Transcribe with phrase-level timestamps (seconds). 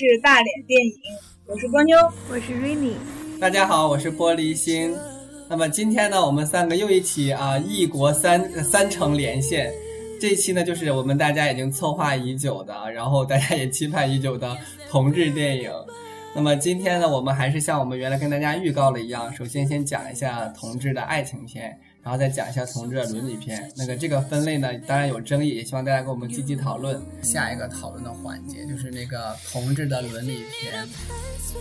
[0.00, 0.94] 是大脸电影，
[1.46, 1.94] 我是波妞。
[2.30, 2.94] 我是 Rainy，
[3.38, 4.96] 大家好，我是玻璃心。
[5.46, 9.70] 那么今天呢，我们三个又一起啊，异国三三城连线。
[10.18, 14.56] 这一期呢，就是我们大家已经策划已久的，然后大家也期盼已久的
[14.88, 15.70] 同志电影。
[16.34, 23.70] 那么今天呢，我们还是像我们原来跟大家预告了一样，首先先讲一下同志的爱情片，然后再讲一下同志的伦理片。
[23.76, 27.00] 那个这个分类呢，当然有争议，也希望大家跟我们积极讨论。
[27.22, 30.88] 下一个讨论的环节就是那个同志的伦理片，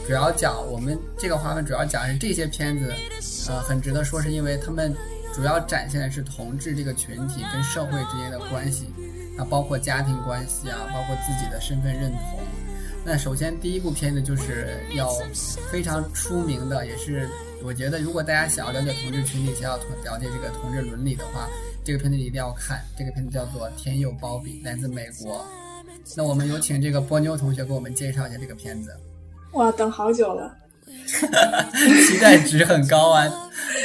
[0.07, 2.93] 主要讲我们这个划分主要讲是这些片子，
[3.49, 4.95] 呃，很值得说，是因为他们
[5.33, 8.85] 主要展现的是同志这个群体跟社会之间的关系，
[9.37, 12.39] 啊，包括家庭关系啊，包括自己的身份认同。
[13.05, 15.09] 那首先第一部片子就是要
[15.71, 17.29] 非常出名的，也是
[17.63, 21.47] 我觉得如果大家想要了解同志群体，想要同了解这个同志伦理的话，
[21.83, 22.81] 这个片子一定要看。
[22.97, 25.45] 这个片子叫做《天佑包比》，来自美国。
[26.15, 28.95] 那我们有请这个波妞同学给我们介绍一下这个片子。
[29.53, 30.55] 哇，等好久了。
[32.07, 33.27] 期待值很高啊！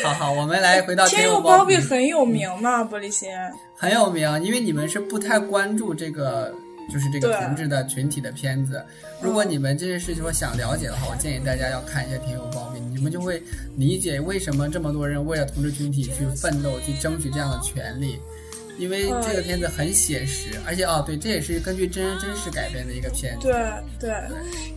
[0.02, 3.28] 好好，我们来回到天佑佑包包庇很有名嘛，玻璃心。
[3.76, 6.54] 很有名，因为你们是不太关注这个，
[6.92, 8.84] 就是这个同志的群体的片子。
[9.20, 13.42] 如果你们这是说想了解的话，我建议大家要看一下《天佑包庇》，你们就会
[13.76, 18.18] 理解为什么这么多人为了同志群体去奋斗、去争取这样的权利。
[18.76, 23.42] 因为这个片子很写实，而且哦，对，这也是根据真人真事改编的一个片子。
[23.42, 23.54] 对
[24.00, 24.12] 对，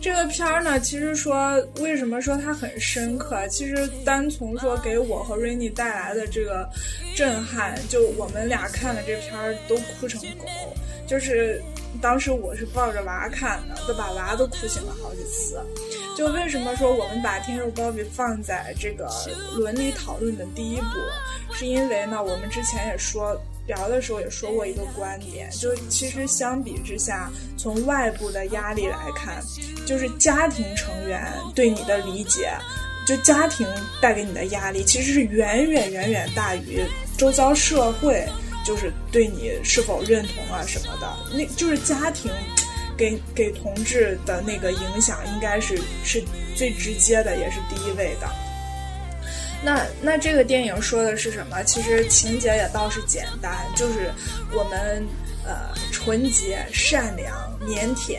[0.00, 3.44] 这个片儿呢，其实说为什么说它很深刻？
[3.48, 6.70] 其实单从说给我和瑞妮带来的这个
[7.16, 10.46] 震撼，就我们俩看了这片儿都哭成狗。
[11.04, 11.60] 就是
[12.00, 15.60] 当时我是抱着娃看的，都把娃都哭醒了好几次。
[16.16, 19.08] 就为什么说我们把《天佑包比》放在这个
[19.56, 23.40] 伦理讨论的第一步，是因为呢，我们之前也说。
[23.68, 29.44] 聊的时候也说过一个观点，就其实相比之下，从外部的压力来看，
[29.84, 32.50] 就是家庭成员对你的理解，
[33.06, 33.66] 就家庭
[34.00, 36.82] 带给你的压力，其实是远远远远大于
[37.18, 38.26] 周遭社会，
[38.68, 42.30] 就是对你是否认同啊什么的，那就是家庭
[42.98, 46.22] 给给同志的那个影响，应该是是
[46.54, 48.28] 最直接的，也是第一位的。
[49.64, 51.62] 那那这个电影说的是什么？
[51.62, 54.12] 其实情节也倒是简单，就是
[54.52, 55.02] 我们
[55.46, 57.34] 呃纯洁、善良、
[57.66, 58.18] 腼腆、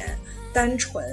[0.51, 1.05] 单纯、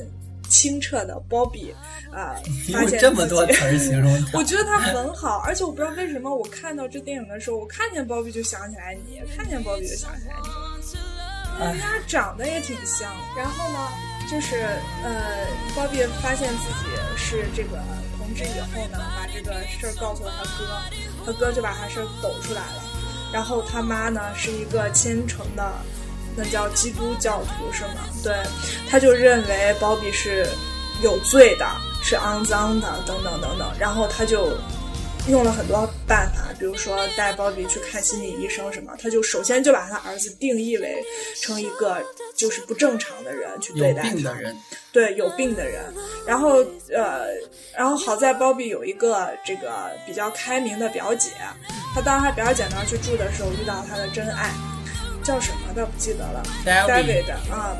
[0.48, 1.74] 清澈的包比
[2.12, 2.34] 啊、
[2.72, 13.10] 发用现这么多词形容它， 我觉得他很好，而且我不知道为什么，我看到这电影的时候，我看见包比就想起来你，看见包比就想起来你，哎人家长得也挺像。
[13.36, 13.88] 然后呢，
[14.30, 14.56] 就是
[15.04, 16.86] 呃，包比发现自己
[17.16, 17.78] 是这个
[18.18, 22.82] 同志以后呢，把这个事儿告诉了他哥，他哥就把他事儿抖出来了。
[23.32, 25.72] 然后他妈呢是一个虔诚的，
[26.36, 28.04] 那叫基督教徒是吗？
[28.22, 28.34] 对，
[28.90, 30.46] 他就认为包庇是
[31.02, 31.66] 有罪的，
[32.02, 33.70] 是肮脏的，等等等等。
[33.78, 34.52] 然后他就
[35.28, 41.02] 用了很多办法，比如说带包比去看心理医生什么，他就首先就把他儿子定义为
[41.40, 42.02] 成一个
[42.36, 44.56] 就是不正常的人去对待他，病的人，
[44.92, 45.82] 对有病的人。
[46.26, 46.64] 然后
[46.94, 47.26] 呃，
[47.76, 51.30] 然后好在包比有一个这个比较开明的表姐，
[51.94, 54.52] 他到他表姐那儿去住的时候遇到他的真爱，
[55.26, 57.76] 叫什么的不记得了 David，David 啊。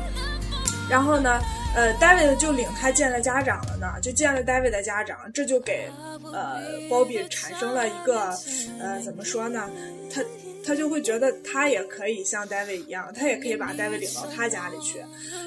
[0.89, 1.39] 然后呢，
[1.75, 5.89] 呃，David 就领他见了家长了呢，就见了 David 的家长，这就给
[6.33, 8.37] 呃 Bobby 产生了一个
[8.79, 9.69] 呃怎么说呢？
[10.13, 10.21] 他
[10.65, 15.01] 他就会觉得他也可以像 David 一样，他也可以把 David 领到他家里去。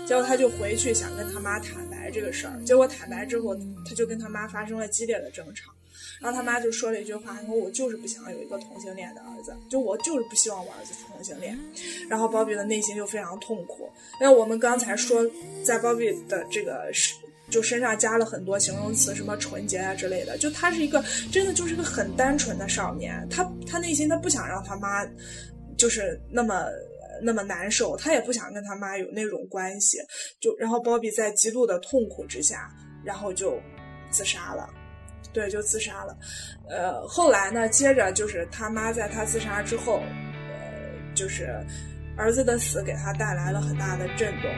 [0.06, 3.54] 结果他就回去想跟他妈坦白这个事儿，结果坦白之后，
[3.86, 5.70] 他就跟他妈发生了激烈的争吵。
[6.20, 11.58] 然后他妈就说了一句话，说我就是不想有一个同性恋的儿子，就我就是不希望我儿子是同性恋。
[12.08, 13.90] 然后鲍比的内心就非常痛苦。
[14.20, 15.24] 因为我们刚才说，
[15.64, 17.14] 在鲍比的这个是
[17.50, 25.06] 就身上加了很多形容词，什么纯洁啊之类的，就他是一个真的就是个很单纯的少年，他他内心他不想让他妈
[25.76, 26.66] 就是那么。
[27.22, 29.98] 那么难受，他也不想跟他妈有那种关系，
[30.40, 32.74] 就然后鲍比在极度的痛苦之下，
[33.04, 33.60] 然后就
[34.10, 34.66] 自杀了。
[35.32, 36.16] 对，就自杀了。
[36.68, 40.02] 呃，后来呢，接着就是他妈在他自杀之后，
[40.48, 41.54] 呃，就是
[42.16, 44.50] 儿子的死给他带来了很大的震动，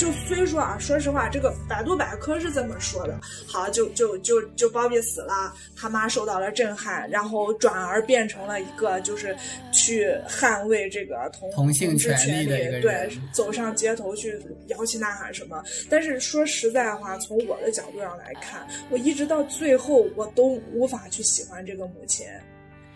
[0.00, 3.20] 就虽说啊，说实话，这个百度百科是这么说的。
[3.46, 9.36] 好，就就就就包庇死了，他妈受到了震撼，然后转而变成了一个就是
[9.70, 15.62] 去捍卫这个同同性权利的一个对，走上街头去摇旗呐喊什么。
[15.90, 22.26] 但是说实在话，从我的角度上来看，我一直到最后我都无法去喜欢这个母亲。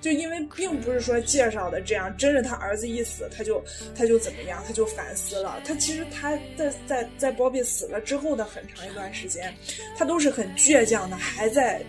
[0.04, 3.64] 就因为并不是说介绍的这样，真是他儿子一死，他就
[3.96, 5.58] 他就怎么样，他就反思了。
[5.64, 9.50] 他其实他在在在鲍比死了之后的很长一段时间，
[9.96, 11.82] 他都是很倔强的，还在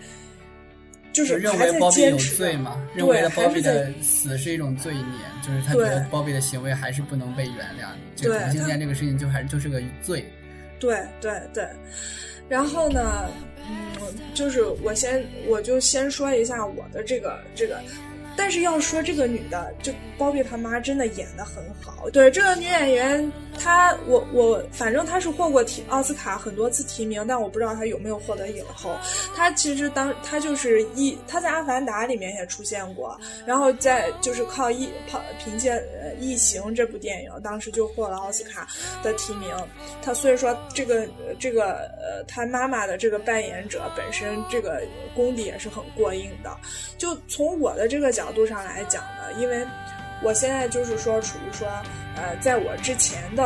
[1.12, 5.04] 就是认为鲍比有罪嘛，认为鲍比的死是一种罪孽，
[5.46, 10.24] 就是他觉得鲍比的行为还是不能被原谅，就同性恋这个事情就还就是个罪。
[10.80, 11.68] 对对对，
[12.48, 13.28] 然后呢？
[13.68, 17.80] 嗯，就是我先，我就先说一下我的这个这个。
[18.36, 22.08] 但是要说这个女的，就包庇他妈真的演的很好。
[22.10, 28.94] 对这个女演员，她我我反正她是获过提奥斯卡很多次提名，但我不知道她有没有获得影后。
[29.34, 38.68] 她其实当她就是一，她在《阿凡达》里面也出现过，然后在就是靠一靠凭借《呃异形》这部电影，当时就获了奥斯卡
[39.02, 39.50] 的提名。
[40.02, 41.08] 她所以说这个
[41.40, 44.82] 这个呃，她妈妈的这个扮演者本身这个
[45.14, 46.56] 功底也是很过硬的。
[46.98, 48.25] 就从我的这个角。
[48.26, 49.64] 角度上来讲呢，因为
[50.20, 51.68] 我现在就是说，处于说，
[52.16, 53.44] 呃，在我之前的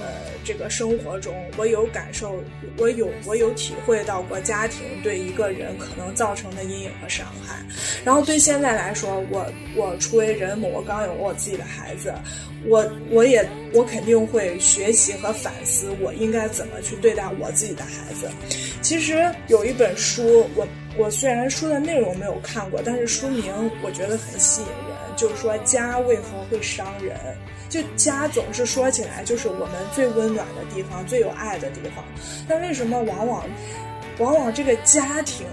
[0.00, 0.08] 呃
[0.44, 2.42] 这个生活中，我有感受，
[2.78, 7.64] 我有我有体会到过家庭对一个人可能造成的阴影和伤害。
[8.04, 12.12] 然后对现在来说，我我初为人母，我刚有了我自己的孩子，
[12.66, 18.28] 我我也我肯定会学习和反思，我应该怎么去对待我自己的孩子。
[18.82, 20.66] 其实有一本书，我。
[20.98, 23.52] 我虽然书的内容没有看过，但是书名
[23.82, 27.16] 我觉得很吸引人，就是说家为何会伤人？
[27.68, 32.04] 就家总是说起来就是我们最温暖的地方，最有爱的地方。
[32.48, 33.44] 但为什么往往，
[34.18, 35.46] 往往这个家庭，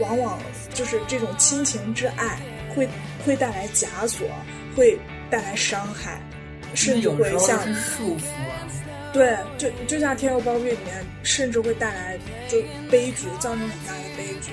[0.00, 0.38] 往往
[0.74, 2.38] 就是这种亲情之爱，
[2.74, 2.88] 会
[3.24, 4.26] 会带来枷锁，
[4.76, 4.98] 会
[5.30, 6.20] 带来伤害，
[6.74, 8.68] 甚至会像束缚啊。
[9.12, 12.58] 对，就就像《天佑包庇》里面，甚至会带来就
[12.90, 14.52] 悲剧，造成很大的悲剧。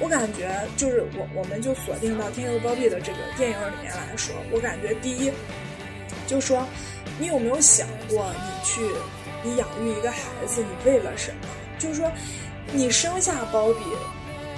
[0.00, 5.30] 我感觉就是我，我们就锁定到《天佑包庇》的这个电影里面来说，我感觉第一，
[6.26, 6.66] 就说
[7.18, 8.80] 你有没有想过，你去
[9.42, 11.48] 你养育一个孩子，你为了什么？
[11.78, 12.10] 就是说，
[12.72, 13.84] 你生下包庇，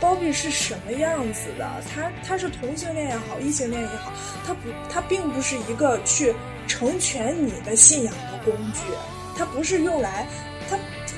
[0.00, 1.82] 包庇是什么样子的？
[1.92, 4.12] 他他是同性恋也好，异性恋也好，
[4.46, 6.34] 他不，他并不是一个去
[6.66, 8.80] 成全你的信仰的工具。
[9.38, 10.26] 它不是用来，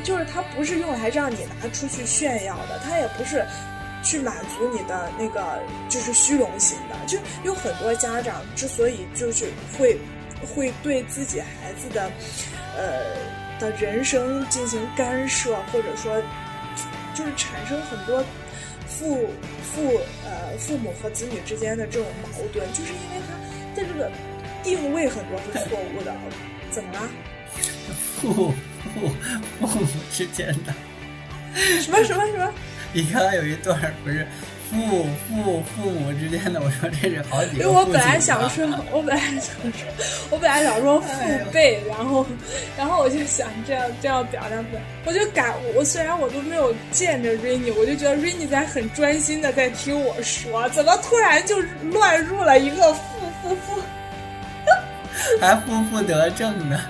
[0.02, 3.44] 就是它不是用来让你拿出去炫耀的，它也不是
[4.02, 5.58] 去满足你的那个
[5.88, 6.96] 就是虚荣心的。
[7.06, 9.98] 就有很多家长之所以就是会
[10.54, 12.10] 会对自己孩子的
[12.76, 16.22] 呃的人生进行干涉，或者说
[17.14, 18.24] 就是产生很多
[18.86, 19.28] 父
[19.62, 23.34] 父呃父母和子女之间的这种矛盾，就是因为他
[23.74, 24.10] 在这个
[24.62, 26.14] 定位很多是错误的。
[26.70, 27.08] 怎么了？
[28.20, 28.52] 父
[28.94, 30.72] 父父母之间的
[31.80, 32.52] 什么什么什么？
[32.92, 34.26] 你刚刚有一段不是
[34.70, 36.60] 父父父母之间的？
[36.60, 37.58] 我说这是好几个。
[37.58, 39.88] 因为我本来想说，我本来想说，
[40.30, 41.08] 我本来想说父
[41.52, 42.26] 辈，然后
[42.76, 44.82] 然后我就想这样这样表达出来。
[45.04, 51.58] 我就感我虽然我都没有见着 Rainy，我就觉得 Rainy 在很专心的在听我说，怎么突然就
[51.90, 53.00] 乱入了一个父
[53.42, 53.82] 父父，
[55.40, 56.80] 还负负得正呢？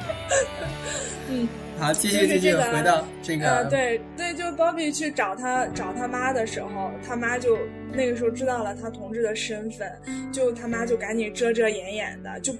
[1.30, 3.46] 嗯，好，继续继续回到这个。
[3.46, 7.56] 呃，对对，就 Bobby 去找他找他妈的时候，他妈就
[7.92, 9.90] 那个时候知道了他同志的身份，
[10.32, 12.52] 就他妈就赶紧遮遮掩掩的，就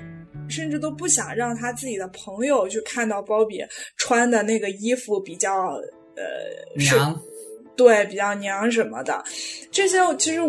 [0.48, 5.52] 甚至都不想让他自己的朋友去看到 Bobby 穿的那个衣服比较
[6.14, 6.22] 呃
[6.76, 7.20] 娘，
[7.76, 9.24] 对，比较娘什么的。
[9.72, 10.40] 这些其实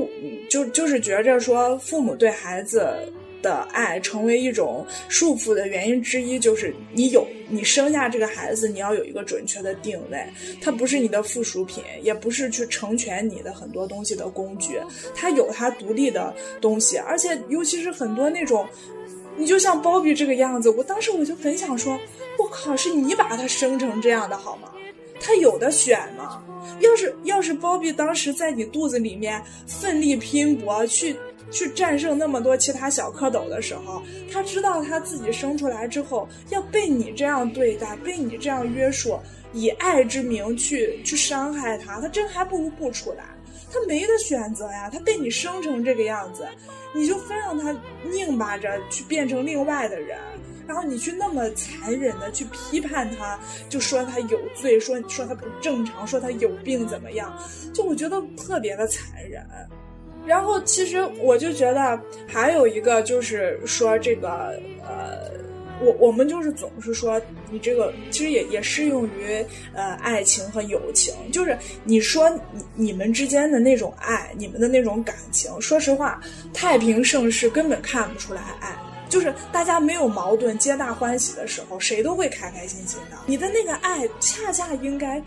[0.48, 2.94] 就就是觉着说父母对孩子。
[3.42, 10.26] 的爱成为一种束缚的原因之一，就是你有你生下这个孩子，你要有一个准确的定位，
[10.62, 14.80] 他不是你的附属品，也不是去成全你的很多东西的工具，
[15.16, 18.68] 他有他独立的东西，而且尤其是很多那种，
[19.38, 22.00] 你就像包比这个样子，我当时我就很想说，
[22.38, 24.72] 我靠，是你把他生成这样的好吗？
[25.22, 26.44] 他有的选吗？
[26.80, 31.16] 要是要是包庇当时在你肚子里面奋力拼搏去。
[31.52, 34.02] 去战胜那么多其他小蝌蚪的时候，
[34.32, 39.20] 他知道他自己生出来之后要被你这样对待，被你这样约束，
[39.54, 43.24] 以爱之名去去伤害他，他真还不如不出来。
[43.72, 46.48] 他没得选择呀，他被你生成这个样子，
[46.96, 47.72] 你就非让他
[48.04, 50.18] 拧巴着去变成另外的人，
[50.68, 53.40] 然后你去那么残忍的去批判他，
[53.70, 57.32] 就说他有罪，说说他不正常，说他有病怎么样？
[57.72, 59.46] 就我觉得特别的残忍。
[60.26, 65.40] 然后其实我就觉得还有一个就是说这个呃。
[65.82, 76.20] 我我们就是总是说，你这个其实也也适用于呃爱情和友情，就是你说你你们之间的那种爱，你们的那种感情，说实话，
[76.54, 83.16] 太平盛世根本看不出来爱，就是大家没有矛盾，皆大欢喜的时候，谁都会开开心心的。
[83.26, 85.24] 你的那个爱，恰恰应该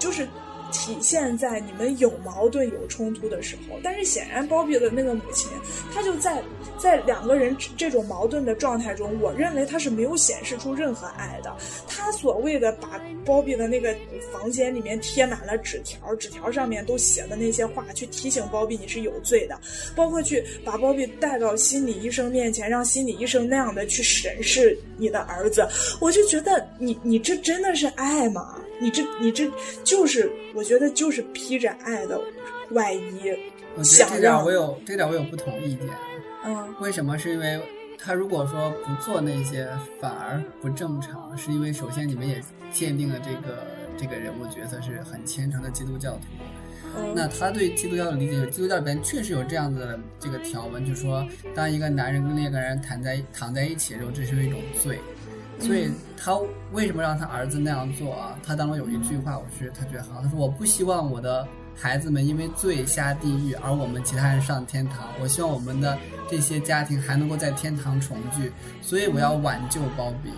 [0.00, 0.26] 就是。
[0.72, 5.48] 体现在你们有矛盾、有冲突的时候，但是显然包庇的那个母亲，
[5.92, 6.42] 她就在
[6.78, 11.54] 在两个人这种矛盾的状态中，我认为她是没有显示出任何爱的。
[11.86, 13.94] 她所谓的把包庇的那个
[14.32, 19.58] 房间里面贴满了纸条，纸条上面都写的那些话，去提醒包庇你是有罪的，
[19.94, 25.66] 包括去把包庇带到心理医生面前，让心理医生那样的去审视你的儿子，
[26.00, 28.60] 我就觉得你你这真的是爱吗？
[28.80, 29.50] 你这你这
[29.82, 32.20] 就是我觉得就是披着爱的
[32.70, 33.20] 外衣，
[33.82, 35.88] 这点我有这点我有不同意见。
[36.44, 37.18] 嗯，为什么？
[37.18, 37.60] 是因为
[37.98, 39.68] 他如果说不做那些，
[40.00, 43.66] 反而不正常，是因为首先你们也鉴定了这个
[43.96, 46.20] 这个人物角色是很虔诚的基督教徒。
[47.12, 55.00] 那他对基督教的理解，基督教里边确实有这样子的这个条文，就是说，当一个男人跟另一个人躺在躺在一起的时候，这是一种罪。
[55.60, 56.38] 所以他
[56.72, 58.38] 为什么让他儿子那样做啊？
[58.44, 65.08] 他当中有一句话，我是他觉得好，他说我不希望我的孩子们因为罪下地狱，而我们其他人上天堂。
[65.20, 65.98] 我希望我们的
[66.30, 70.30] 这些家庭还能够在天堂重聚，所以我要挽救包比。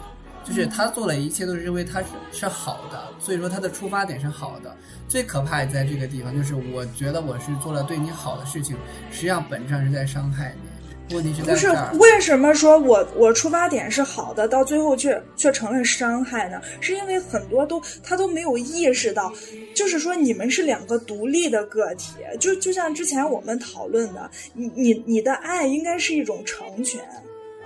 [0.44, 4.76] 就是他做的一切都是因为他是是好的，所以说他的出发点是好的。
[5.08, 8.76] 最可怕也在这个地方，就是我觉得我是做了对你好的事情，
[9.11, 10.65] 实际上本质上是在伤害你。
[11.10, 16.60] 问题是不是为什么说我我出发点是好的，到最后却却成了伤害呢？
[16.80, 19.32] 是因为很多都他都没有意识到，
[19.75, 27.00] 就是说你们是两个独立的个体，就就像之前我们讨论的，你你你的爱应该是一种成全。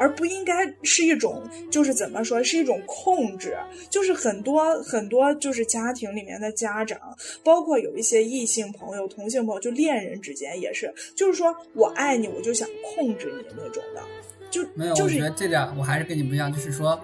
[0.01, 3.55] 而不应该是一种，就是怎么说，是一种控制。
[3.91, 6.99] 就是很多很多，就是家庭里面的家长，
[7.45, 14.03] 包括有一些异性朋友、同性朋友，就恋人之间也是，就是说我爱你，我就想控制你那种的。
[14.51, 16.99] 就没有，我觉得这点我还是跟你不一样，就是说，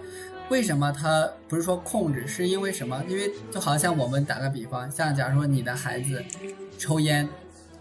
[0.48, 3.04] 为什么他不是说控制，是因为什么？
[3.08, 6.24] 因为就好像我们打个比方，像假如说你的孩子
[6.78, 7.28] 抽烟，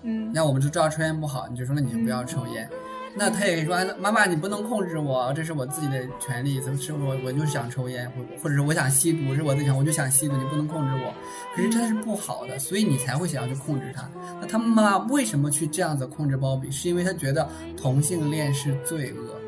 [0.04, 2.70] 嗯，那我们就知道抽烟不好，你就说那你就不要抽烟。
[3.18, 6.60] 那他也说，妈妈，你不能控制我，这是我自己的权利。
[6.60, 11.14] 怎么是我，我就是想抽烟，或或者是我想吸毒，是我自己想，我就想吸毒，你不能控制我。
[11.56, 14.10] 可是这是不好的，所以你才会想要去控制他。
[14.42, 16.70] 那他妈妈为什么去这样子控制包比？
[16.70, 19.40] 是因为他觉得同性恋是罪恶，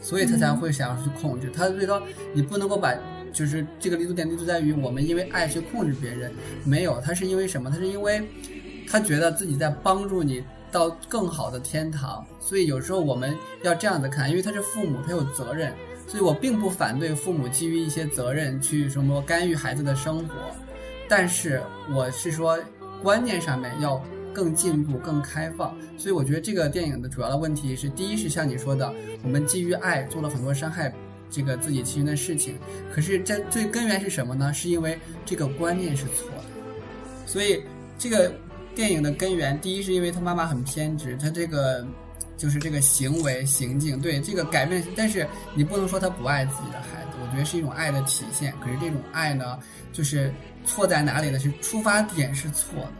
[0.00, 1.50] 所以他才会想要去控制。
[1.50, 2.00] 他觉得
[2.32, 2.94] 你不能够把，
[3.32, 6.32] 就是这个立足点立足在于我们因为爱去控制别人，
[6.64, 7.68] 没有，他是因为什么？
[7.70, 8.22] 他是因为
[8.88, 10.44] 他觉得自己在帮助你。
[10.72, 15.72] 到更好的天堂，所以有时候我们要这样子看，因为他是父母，他有责任，
[16.06, 20.34] 所以我并不反对父母基于一些责任去什么干预孩子的生活，
[21.08, 21.62] 但是
[21.94, 22.58] 我是说
[23.02, 24.02] 观念上面要
[24.34, 25.74] 更进步、更开放。
[25.96, 28.92] 所以我觉得这个电影的主要的问题是，第一是像你说的，
[29.22, 30.92] 我们基于爱做了很多伤害
[31.30, 32.58] 这个自己亲人的事情，
[32.92, 34.52] 可是这最根源是什么呢？
[34.52, 36.44] 是因为这个观念是错的，
[37.24, 37.62] 所以
[37.98, 38.32] 这个。
[38.76, 41.84] 电影的根源，第一是因为他妈妈很偏执，他这个
[42.36, 48.52] 就是这个行为行径，对这个改变，但是你不能说他不爱自己的孩子，我觉得是一种爱的体现。
[48.62, 49.58] 可是这种爱呢，
[49.94, 50.30] 就是
[50.66, 51.38] 错在哪里呢？
[51.38, 52.92] 是出发点是错的，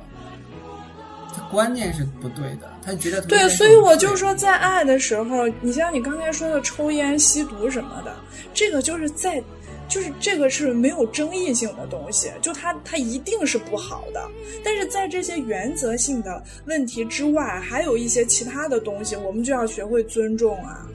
[1.35, 8.17] 他观念是不对的，他觉得对，所以我就说，在爱的时候，你像你刚才说的抽烟、吸毒什么的，
[8.55, 9.43] 这个就是在。
[9.89, 14.29] 就是这个是没有争议性的东西，就它它一定是不好的。
[14.65, 20.89] 但是在这些原则性的问题之外，还有一些其他的东西，我们就要学会尊重啊。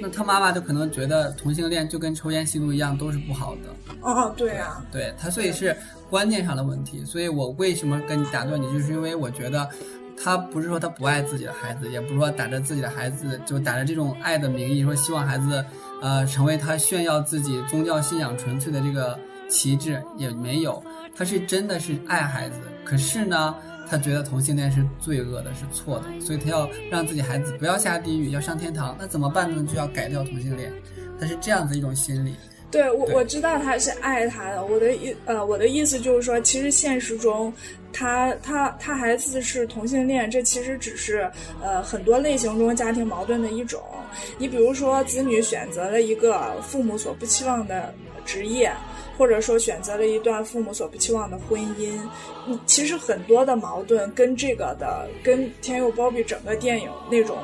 [0.00, 3.94] 那他妈妈就可能觉得同性恋就跟抽烟吸毒一样都是不好的。
[4.00, 5.76] 哦，对啊，对他，所以是
[6.08, 7.04] 观念上的问题。
[7.04, 9.68] 所以我为什么跟你打断你，就是因为我觉得
[10.16, 15.64] 他不是说他不爱自己的孩子，也不是说打着自己的孩子就打着这种爱的名义说希望孩子。
[16.00, 20.82] 呃，成为他炫耀自己宗教信仰纯粹的这个旗帜也没有，
[21.14, 23.54] 他是真的是爱孩子，可是呢，
[23.88, 29.62] 他觉得同性恋是罪恶的，是错的，所以他要让自己孩子不要下地狱，要上天堂，那怎么办呢？
[29.68, 30.72] 就要改掉同性恋，
[31.20, 32.34] 他是这样子一种心理，
[32.70, 34.64] 对我我知道他是爱他的。
[34.64, 37.52] 我的意呃，我的意思就是说，其实现实中，
[37.92, 41.30] 他他他孩子是同性恋，这其实只是
[41.62, 43.82] 呃很多类型中家庭矛盾的一种。
[44.38, 47.92] 你比如说，子女选择了一个父母所不期望的
[48.24, 48.72] 职业。
[49.18, 51.92] 或者说选择了一段父母所不期望的婚姻，
[52.48, 57.36] 嗯，其实很多的矛盾跟这个的，跟《天佑包庇》整个电影那种，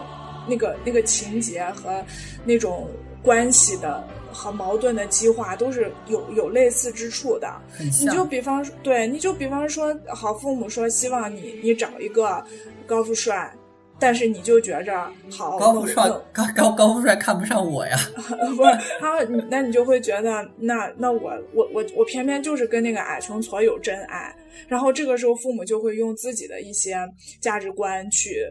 [0.48, 2.02] 那个那个情节和
[2.46, 2.88] 那种
[3.22, 4.02] 关系的
[4.36, 7.50] 和矛盾的激化都是有有类似之处的。
[7.78, 12.44] 你就比方说，对，你就比方说，好父母说希望你你找一个
[12.86, 13.50] 高富帅。
[13.98, 17.96] 但是你就觉着好高富帅高高高富帅看不上我呀，
[18.54, 24.36] 不是他，那你就会觉得那那我我我我偏偏就是跟那个矮穷矬有真爱，
[24.68, 26.94] 然后这个时候父母就会用自己的一些
[27.40, 28.44] 价值观去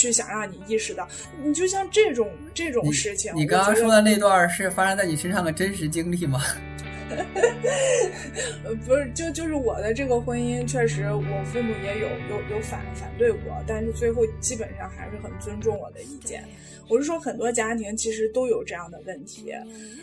[0.00, 1.06] 去想让你意识到，
[1.42, 6.40] 你就像这种这种事情，你刚刚说的那段是发生在你身上的真实经历吗？
[8.64, 16.44] 呃，不是，就就是我的这个婚姻，确实我父母也有有有反反对过，但是最后基本上还是很尊重我的意见。
[16.88, 19.52] 我是说，很多家庭其实都有这样的问题，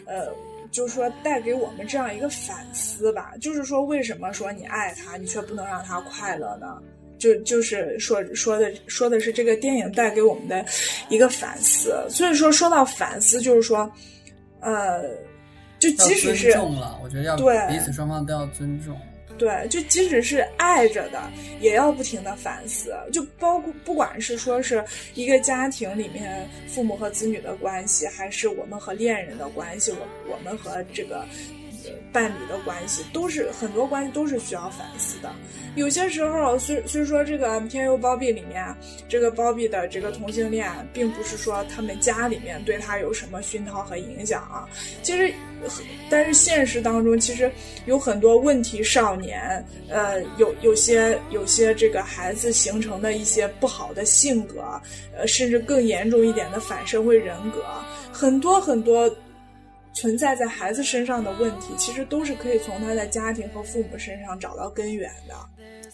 [0.06, 0.28] 呃，
[0.70, 6.82] 就是说带给我们这样一个反思吧，就是说为什么说你爱他，你却不能让他快乐呢？
[7.18, 10.66] 就就是说说的说的是这个电影带给我们的
[11.10, 12.06] 一个反思。
[12.10, 13.92] 所以说说到反思，就是说，
[14.62, 15.04] 呃。
[15.80, 19.00] 就即使是尊重了，我觉得要对彼此双方都要尊重。
[19.38, 21.22] 对，就即使是爱着的，
[21.62, 22.96] 也要不停的反思。
[23.14, 24.84] 就包括不管是说是
[25.14, 29.98] 一个家庭里面父母和子女的关系，还是我们和恋人的关系，我
[30.34, 31.24] 我们和这个
[32.12, 35.32] 伴侣的关系，都是很多关系都是需要反思的。
[35.76, 38.66] 有些时候，虽虽说这个《天佑包庇》里面，
[39.08, 44.68] 这个包庇的这个同性恋，并不是说他们家里面对他有什么熏陶和影响啊。
[45.04, 45.32] 其实，
[46.10, 47.52] 但是现实当中，其实
[47.86, 54.82] 有很多问题少年，呃，有有些有些这个孩子形成的一些不好的性格，
[55.16, 57.64] 呃，甚至更严重一点的反社会人格，
[58.12, 59.08] 很多很多。
[59.98, 65.34] 存在在孩子身上的问题，其实都是可以从他的家庭和父母身上找到根源的。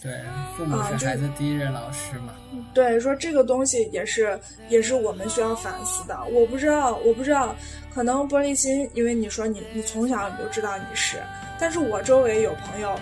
[0.01, 0.19] 对，
[0.57, 2.33] 父母是孩子第一任老师嘛。
[2.74, 4.37] 对，说这个东西也是
[4.68, 6.20] 也是我们需要反思的。
[6.33, 7.55] 我不知道，我不知道，
[7.96, 11.24] 可能玻璃心，因为你说你你从小你就知道你是，
[11.57, 13.00] 但是我周围有朋友，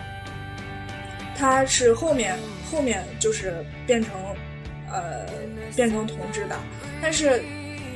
[1.36, 2.38] 他是后面
[2.70, 4.14] 后面就是变成
[4.88, 5.26] 呃
[5.76, 6.56] 变成同志的，
[7.02, 7.42] 但是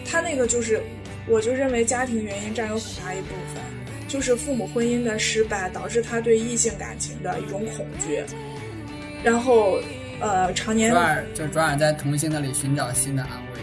[0.10, 0.82] 他那个就是。
[1.28, 3.64] 我就认为家庭原因占有很大一部分，
[4.08, 8.24] 就是父母婚姻的失败导致他对异性感情的一种恐惧，
[9.24, 9.80] 然后，
[10.20, 10.94] 呃，常年
[11.34, 13.62] 就转而在同性那里寻找新的安慰。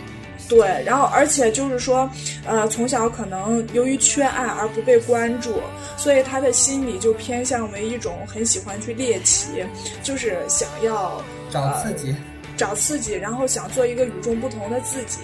[0.49, 2.11] 对，然后而且就是说，
[2.45, 5.63] 呃，从小可能由于缺爱而不被关注，
[5.97, 9.65] 所以他的心理就偏向为一种很喜欢去猎奇，
[10.03, 12.15] 就是想要找刺激。
[12.63, 15.19] 找刺激，然后想做一个与众不同的自己，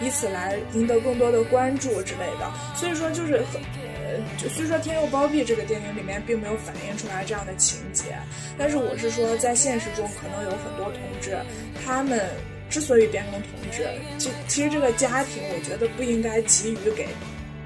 [0.00, 2.48] 以此来赢得更多的关注之类的。
[2.76, 3.42] 所以说，就是
[3.74, 8.16] 呃，就虽说《天佑包庇》这个电影里面并没有反映出来这样的情节，
[8.56, 11.36] 但是我是说，在现实中可能有很多同志，
[11.84, 12.20] 他们
[12.70, 17.08] 之所以变成同志，其其实这个家庭，我觉得不应该急于给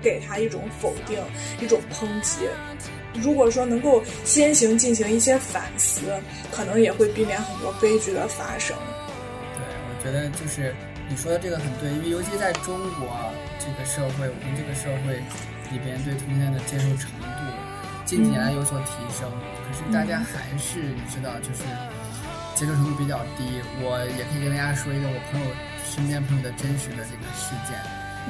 [0.03, 1.19] 给他一种否定，
[1.61, 2.49] 一种抨击。
[3.21, 6.01] 如果说能够先行进行一些反思，
[6.51, 8.75] 可能也会避免很多悲剧的发生。
[10.09, 10.75] 觉得就是
[11.09, 13.13] 你说的这个很对，因为尤其在中国
[13.61, 15.21] 这个社会，我们这个社会
[15.69, 17.45] 里边对同性恋的接受程度
[18.09, 21.61] 近几年来有所提升，可是大家还是你知道，就是
[22.57, 23.61] 接受程度比较低。
[23.85, 25.47] 我也可以跟大家说一个我朋友
[25.85, 27.77] 身边朋友的真实的这个事件，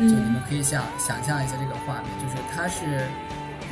[0.02, 3.06] 就你们可以想想象一下这个画面，就是他是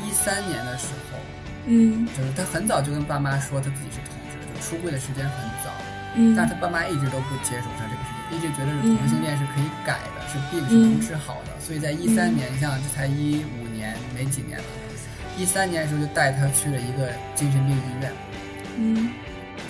[0.07, 1.19] 一三年的时候，
[1.67, 5.66] 嗯，就是他很早就跟爸妈说他自己是同志，就出柜的时间很早。
[6.35, 11.53] 但是他爸妈一直都不接受他这个事情，一直觉得是同性恋是可以改的，是病是能治好的。
[11.61, 14.65] 所以在一三年，像这才一五年没几年了，
[15.37, 18.13] 一三年的时候就带他去了一个精神病医院。
[18.79, 19.13] 嗯，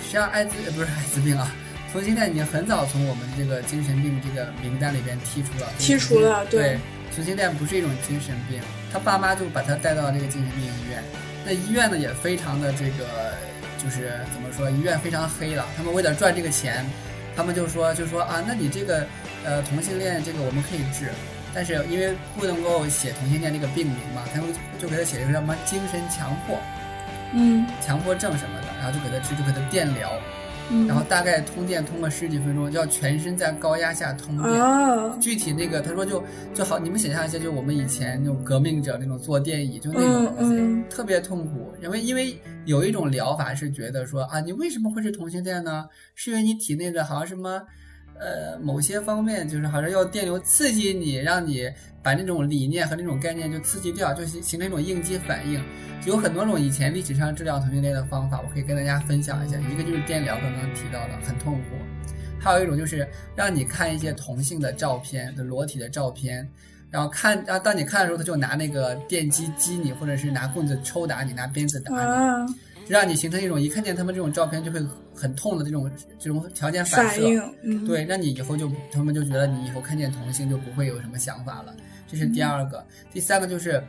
[0.01, 1.51] 实际上艾滋不是艾滋病啊，
[1.91, 5.69] 同性恋已经很早从我们这个精神病这个名单里边剔除了。
[5.77, 6.79] 剔除了，对，
[7.13, 8.61] 同性恋不是一种精神病。
[8.93, 11.03] 他爸妈就把他带到这个精神病医院，
[11.45, 13.33] 那医院呢也非常的这个。
[13.77, 15.65] 就是怎么说，医院非常黑了。
[15.75, 16.85] 他们为了赚这个钱，
[17.35, 19.05] 他们就说，就说啊，那你这个，
[19.45, 21.09] 呃，同性恋这个我们可以治，
[21.53, 26.57] 但是因为不能够写同性恋这个病名嘛，他们就给他写一个什么精神强迫，
[27.33, 30.11] 嗯，强迫症什么的，然后就给他治，就给他电疗，
[30.69, 34.61] 嗯然后大概通电通个十几分钟，要全身在高压下通电。
[34.61, 41.73] 哦，具体那个他说就就好，你们想象一下，就我们以前那种革命者那种坐电椅，就那种嗯东西，嗯特别痛苦。
[41.81, 45.85] 因为因为有一种疗法是觉得说啊，你为什么会是同性恋呢？
[46.15, 47.61] 是因为你体内的好像什么。
[48.19, 51.69] 呃，某些方面就是好像要电流刺激你，让你
[52.01, 55.61] 把那种理念和那种概念就刺激掉，就形形成一种应激反应。
[56.05, 59.57] 有很多种以前历史上治疗同性恋的方法，我可以跟大家分享一下。
[59.57, 61.75] 一个就是电疗，刚刚提到的，很痛苦；
[62.39, 66.47] 还有一种就是让你看一些同性的照片的裸体的照片，
[66.89, 71.99] 然后看，然后当你看的时候，他就拿那个电击击你，或者是拿棍子抽打你，拿鞭子打你。
[71.99, 72.45] 啊，
[72.87, 74.79] 让你形成一种一看见他们这种照片就会
[75.13, 81.75] 很痛的这种这种条件反射，反，嗯，对，让你以后就他们就觉得你以后看见同性就不会有什么想法了，
[82.07, 82.85] 这是第二个。
[83.11, 83.83] 第三个就是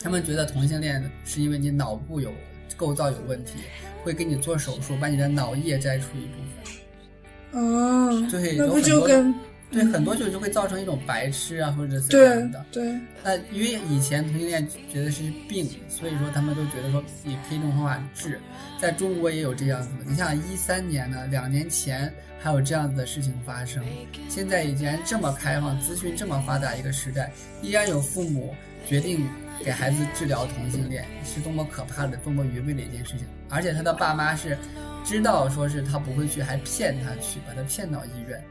[0.00, 2.32] 他们觉得同性恋是因为你脑部有
[2.76, 3.54] 构造有问题，
[4.02, 7.60] 会给你做手术把你的脑叶摘出一部分。
[7.60, 9.34] 哦，对那不就跟
[9.70, 12.66] 对，很多就就会造成一种白痴啊，或者怎对样的。
[12.72, 18.40] 对，那因为以前同性恋觉得是病，所以说他们都觉得说也可以用方法治。
[18.80, 23.84] 在中国也有这样子的，你像一三年呢，两年前还有这样子的事情发生。
[24.28, 27.30] 现在已经这么开放、资讯这么发达一个时代，
[27.62, 28.54] 依然有父母
[28.88, 29.24] 决定
[29.64, 33.26] 给孩子治疗同性恋，是多么可怕的、多么愚昧的一件事情。
[33.48, 34.58] 而且他的爸妈是
[35.04, 38.42] 知道说是他不会去，还骗他去，把他骗到医院。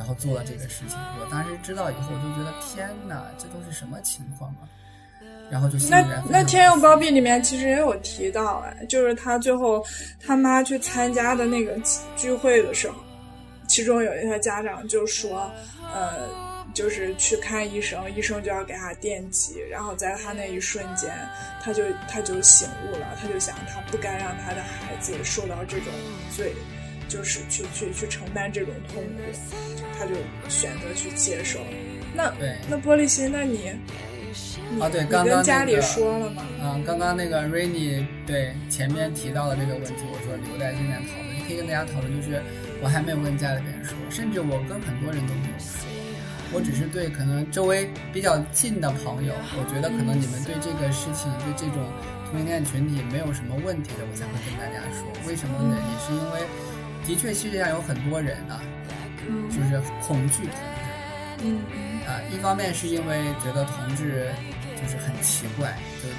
[0.00, 4.64] 然后做了这个事情，我当时知道以后，我就觉得天哪，这都是什么情况啊？
[5.50, 9.84] 然后就那那《天佑包庇》里面其实也有提到，哎，就是他最后
[10.18, 11.76] 他妈去参加的那个
[12.16, 12.96] 聚会的时候，
[13.68, 15.52] 其中有一个家长就说，
[15.92, 16.26] 呃，
[16.72, 21.12] 就是去看医生，医生就要给他电击，然后在他那一瞬间，
[21.62, 25.92] 他就他就醒悟了，他就想他不该让他的孩子受到这种
[26.34, 26.54] 罪，
[27.10, 29.20] 就是去去去承担这种痛苦，
[29.98, 30.14] 他就
[30.48, 31.58] 选择去接受。
[32.14, 33.72] 那对那玻璃心，那你
[34.70, 36.42] 你啊对你刚刚跟家里那个说了吗？
[36.62, 42.40] 啊，刚刚那个 Rainy 对前面提到的这个问题，我说留在现在讨论，你可以跟大家讨论，就是
[42.80, 45.82] 我还没有跟家里边说，甚至我跟很多人都没有说，
[46.54, 51.82] 我只是对可能周围比较近的朋友，我觉得可能你们对这个事情，对这种
[52.30, 55.06] 同性恋群体没有什么问题的，我才会跟大家说。
[55.26, 55.78] 为什么呢？
[55.78, 56.42] 也是因为，
[57.06, 58.60] 的确世界上有很多人啊，
[59.48, 60.42] 就是恐惧
[61.38, 61.46] 同志。
[62.06, 64.30] 啊，一方面是因为觉得同志
[64.80, 65.76] 就是很奇怪，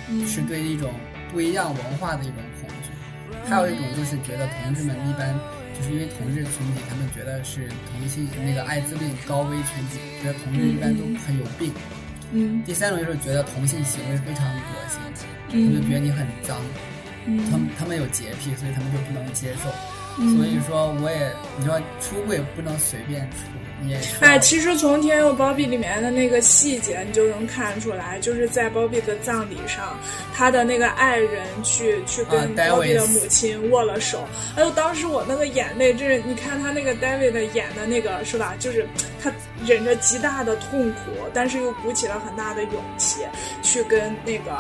[0.10, 0.94] 就是对一种
[1.32, 2.92] 不一样文化的一种恐惧；
[3.50, 5.34] 还有一种就是觉得同志们一般
[5.78, 11.72] 就是因为同志群体，他们觉得是同性那个艾滋病高危群体，觉得同志一般都很有病。
[12.34, 15.00] 嗯第三种就是觉得同性行为非常恶心，
[15.50, 16.58] 他们就觉得你很脏，
[17.52, 19.70] 他们他们有洁癖，所以他们就不能接受。
[20.16, 23.38] 所以说，我也你说出柜不能随便出，
[24.20, 30.00] 哎，其实从《天佑包庇》里面的那个细节，你就能看出来，就是在包庇的葬礼上，
[30.34, 34.28] 他的那个爱人去去跟啊包庇的母亲握了手。
[34.56, 38.56] 哎呦，当时我那个眼泪，就是你看他那个 David 演的那个是吧？
[38.60, 38.88] 就是
[39.22, 39.32] 他
[39.66, 43.22] 忍着极大的痛苦，但是又鼓起了很大的勇气，
[43.64, 44.52] 去跟那个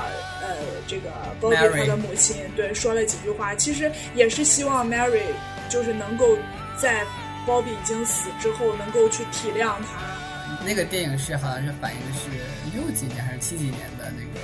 [0.41, 0.55] 呃
[0.87, 3.53] 这个包庇他的母亲对说了几句话。
[3.55, 5.21] 其实也是希望 Mary
[5.69, 6.37] 就是能够
[6.75, 7.03] 在
[7.45, 10.63] 包比已经死之后，能够去体谅他。
[10.65, 12.29] 那个电影是好像是反映的是
[12.75, 14.39] 六几年还是七几年的那个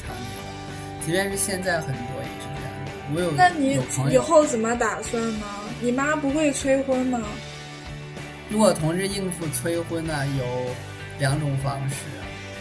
[0.00, 2.92] 场景吧，即便是现在很多也是这样的。
[3.14, 3.80] 我有那你
[4.12, 5.46] 以后怎么打算呢？
[5.80, 7.20] 你妈不会催婚吗？
[8.48, 10.74] 如果同志应付催婚呢，有
[11.18, 11.96] 两种方式，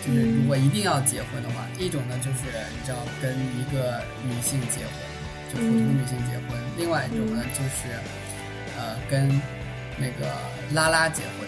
[0.05, 7.93] 就是嗯如果一定要结婚的话，一种呢就是你知道跟一个女性结婚，就普通女性结婚；另外一种呢就是
[8.77, 9.29] 呃跟
[9.97, 10.31] 那个
[10.73, 11.47] 拉拉结婚，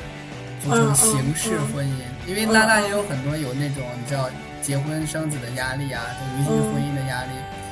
[0.61, 1.91] 组成嗯嗯形式嗯婚姻。
[2.27, 4.29] 因为拉拉也有很多有那种你知道
[4.61, 7.31] 结婚生子的压力啊，就尤其是婚姻的压力。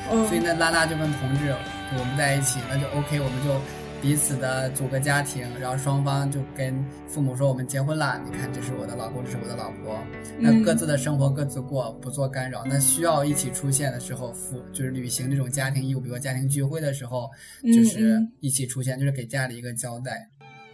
[0.10, 1.54] 嗯，所以呢，拉拉就跟同志
[1.98, 3.60] 我们在一起，那就 OK，我们就
[4.02, 6.74] 彼此的组个家庭，然后双方就跟
[7.08, 10.00] 父母说我们结婚了，你看这是我的老公，这是我的老婆，
[10.40, 12.64] 那嗯各自的生活各自过，不做干扰。
[12.66, 17.30] 那需要一起出现的时候，父就是履行这种家庭义务，比如说家庭聚会的时候，
[17.64, 20.28] 嗯就是嗯一起出现，就是给家里一个交代。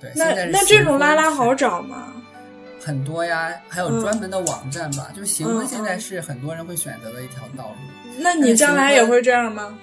[0.04, 2.14] 对，那那这种拉拉好找吗？
[2.82, 8.20] 很多呀，还有嗯专门的网站吧，就是行婚嗯现在嗯是很多人会选择的一条道路。
[8.20, 9.74] 那你将来也会这样吗？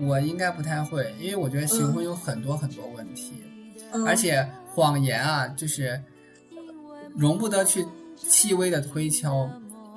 [0.00, 3.34] 我应该不太会，因为我觉得行婚有很多很多问题，
[3.92, 6.02] 嗯、而且谎言啊，就是
[7.16, 9.48] 容不得去细微的推敲，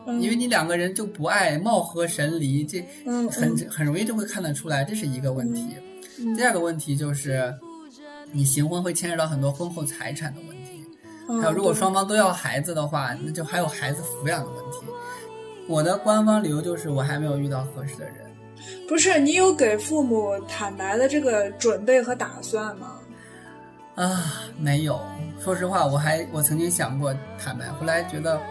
[0.06, 5.76] 嗯因为你两个人就不爱，貌合神离，这嗯很很容易就会看得出来，这是一个问题。
[6.20, 7.52] 嗯第二个问题就是，
[8.34, 10.84] 你行婚会牵扯到很多婚后财产的问题，
[11.30, 14.80] 嗯还有如果双方都要孩子的话，那就还有孩子抚养的问题。
[15.68, 18.16] 我的官方理由就是我还没有遇到合适的人。
[18.90, 23.00] 不是你有给父母坦白的这个准备和打算吗？
[23.96, 25.00] 啊，没有。
[25.40, 28.42] 说实话，我还我曾经想过坦白，后来觉得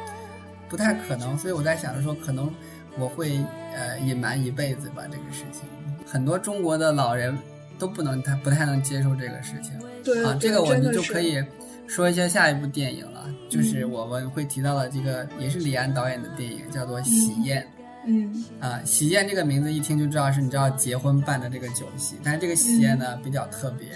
[0.69, 2.51] 不太可能，所以我在想着说，可能
[2.99, 3.39] 我会
[3.75, 5.63] 呃隐瞒一辈子吧这个事情。
[6.07, 7.37] 很多中国的老人
[7.83, 10.25] 都不能太不太能接受这个事情啊，对。
[10.25, 11.43] 啊这个我们就可以
[11.89, 17.61] 说一下下一部电影了，就是我们会提到的这个也是李安导演的电影，叫做《喜宴》。
[18.07, 18.45] 嗯。
[18.61, 23.89] 啊，喜宴这个名字一听就知道是你知道结婚办的这个酒席，但是这个喜宴呢、比较特别，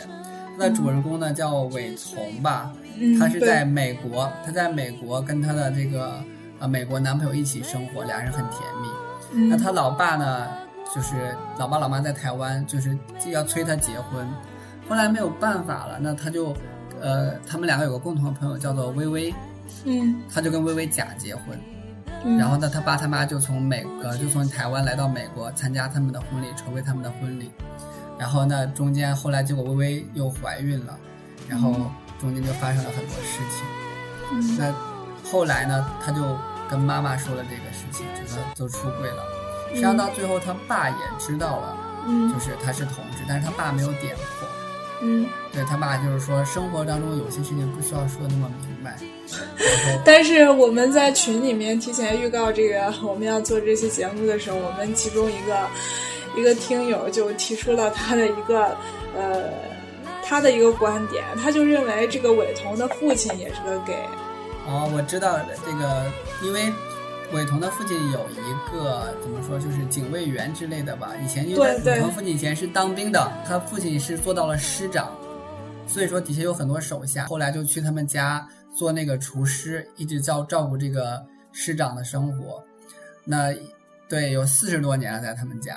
[0.58, 6.20] 它的主人公呢叫韦彤吧，嗯，对她是在美国，他在美国跟他的这个
[6.58, 8.88] 呃美国男朋友一起生活，俩人很甜蜜。
[9.32, 9.48] 嗯。
[9.48, 10.48] 那他老爸呢，
[10.94, 12.96] 就是老爸老妈在台湾，就是
[13.26, 14.26] 要催他结婚，
[14.88, 16.54] 后来没有办法了，那他就
[17.00, 19.34] 呃他们两个有个共同的朋友叫做薇薇，
[19.84, 21.58] 嗯他就跟薇薇假结婚。
[22.24, 27.50] 嗯，然后呢，他爸他妈就从美呃就从台湾来到美国参加他们的婚礼，筹备他们的婚礼。
[28.18, 30.98] 然后呢，中间后来结果薇薇又怀孕了，
[31.48, 31.74] 然后
[32.18, 33.66] 中间就发生了很多事情。
[34.32, 34.74] 嗯那
[35.30, 36.22] 后来呢，他就
[36.70, 39.22] 跟妈妈说了这个事情，就说就出柜了。
[39.76, 44.48] 实际上到最后，他爸也知道了，嗯就是他是同志，但是他爸没有点破。
[45.02, 48.96] 嗯，对他爸就是说，生活当中有些事情不需要说那么明白。
[50.02, 55.68] 但是我们在群里面提前预告这个我们要做这期节目的时候，我们其中一个
[56.38, 58.74] 一个听友就提出了他的一个
[59.14, 59.50] 呃
[60.24, 63.94] 他的一个观点，他就认为这个伟彤的父亲也是个 gay。
[64.66, 66.10] 哦，我知道这个，
[66.42, 66.72] 因为
[67.32, 71.12] 伟彤的父亲有一个怎么说，就是警卫员之类的吧。
[71.24, 75.10] 以前因为伟彤父亲以前是当兵的，他父亲是做到了师长，
[75.86, 77.26] 所以说底下有很多手下。
[77.26, 82.62] 后来就去他们家做那个厨师，一直照照顾这个师长的生活。
[83.24, 83.52] 那
[84.08, 85.76] 对，有四十多年了，在他们家。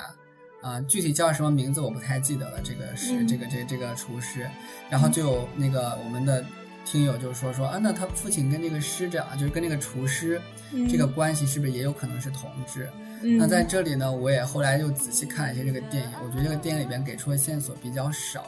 [0.62, 2.60] 啊、具体叫什么名字我不太记得了。
[2.62, 4.46] 这个是、嗯这个这这个厨师，
[4.90, 6.44] 然后就有那个我们的
[6.90, 10.42] 听友就说说啊，那他父亲跟这个师长，就是跟那个厨师，
[10.74, 12.90] 嗯这个关系是不是也有可能是同志？
[13.22, 18.46] 嗯那在这里呢，我也后来又仔细看了一下这个电影，我觉得这个电影里边给出的线索比较少，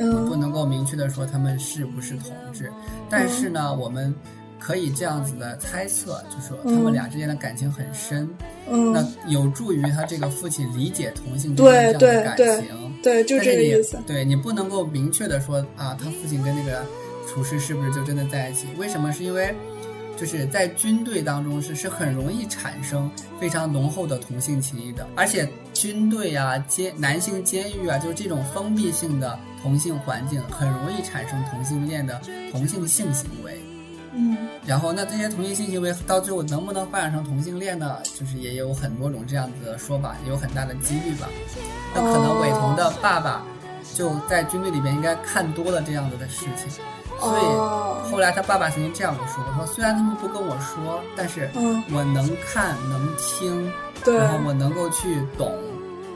[0.00, 2.72] 你不嗯能够明确的说他们是不是同志，
[3.08, 4.12] 但是呢，我们
[4.58, 8.28] 可以这样子的猜测，就说他们俩之间的感情很深，
[8.66, 12.76] 那嗯有助于他这个父亲理解同性之对间这样的感对对情。
[13.02, 13.96] 对，就是这个意思。
[14.06, 16.84] 对你不能够明确的说啊，他父亲跟那个
[17.36, 18.66] 厨师是不是就真的在一起？
[18.78, 19.12] 为什么？
[19.12, 19.54] 是因为
[20.16, 32.18] 就是在军队当中是是很容易产生非常浓厚的同性情谊的，而且军队啊、监男性监狱啊，就是这种封闭性的同性环境，很容易产生同性恋的
[32.50, 33.60] 同性性行为。
[34.14, 37.98] 嗯然后，那这些同性性行为到最后能不能发展成同性恋呢？
[38.18, 41.28] 就是也有很多种这样子的说法，也有很大的几率吧。
[41.94, 43.44] 那可能伟彤的爸爸
[43.94, 46.82] 就在军队里边应该看多了这样子的事情，
[47.18, 48.02] 所以哦。
[48.10, 51.82] 后来他爸爸曾经这样说：“说虽然他们不跟我说，但是嗯。
[51.92, 53.72] 我能看能听，
[54.04, 55.54] 然后我能够去懂。”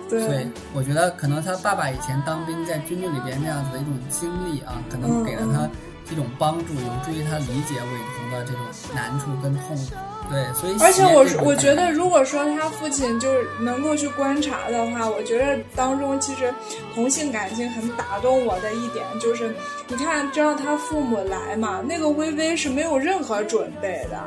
[0.09, 5.71] 所以对我觉得可能他爸爸以前当兵在军队里边那样子的一种经历啊，可能嗯给了他
[6.13, 8.61] 一种帮助，有助于他理解伟鹏的这种
[8.93, 9.95] 难处跟痛苦。
[10.31, 16.55] 对，所以而且我我觉得，如果说他父亲就是能够去观察的话，我觉得当中其实
[16.95, 19.53] 同性感情很打动我的一点就是，
[19.89, 24.21] 你看，知道他父母来嘛，那个微微是没有任何准备的。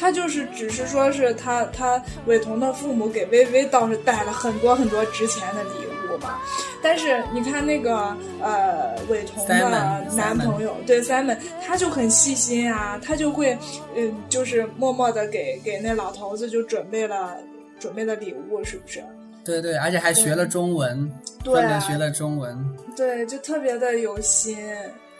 [0.00, 5.87] 他就是只是说是他他伟彤的父母给微微倒是带了很多很多值钱的礼物
[6.20, 6.40] 嘛，
[6.82, 13.56] 但是你看那个呃伟彤的 Simon，男朋友对 Simon，他就很细心啊，他就会
[13.96, 17.36] 嗯就是默默的给给那老头子就准备了
[17.78, 19.02] 准备了礼物，是不是？
[19.44, 21.10] 对对，而且还学了中文，
[21.42, 22.56] 对专门学了中文。
[22.94, 24.58] 对，就特别的有心。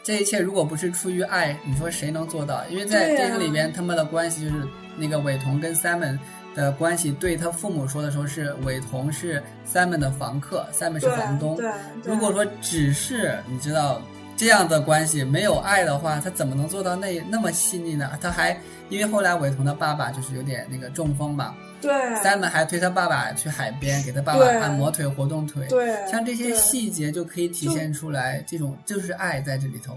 [0.03, 2.63] 这一切如果不是出于爱，你说谁能做到？
[2.69, 4.63] 因为在电影里边，他们的关系就是
[4.97, 6.19] 那个伟彤跟 Simon
[6.59, 9.41] 的关系，对他父母说的时候是伟彤是
[9.73, 11.57] Simon 的房客，Simon 是房东。
[11.57, 11.71] 对，
[12.03, 14.03] 对如果说只是你知道
[14.37, 18.11] 这样的关系没有爱的话，他怎么能做到那那么细腻呢？
[18.21, 25.65] 他还因为后来伟彤的爸爸就是有点那个中风嘛对，Simon 还推他爸爸去海边给他爸爸按摩腿、活动腿。
[25.69, 29.97] 对，像这些细节就可以体现出来，这种就是爱在这里头。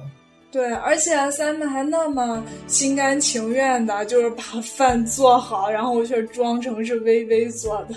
[0.51, 7.95] 对，而且 Simon 还那么心甘情愿的，就是把饭做好，然后却装成是微微做的。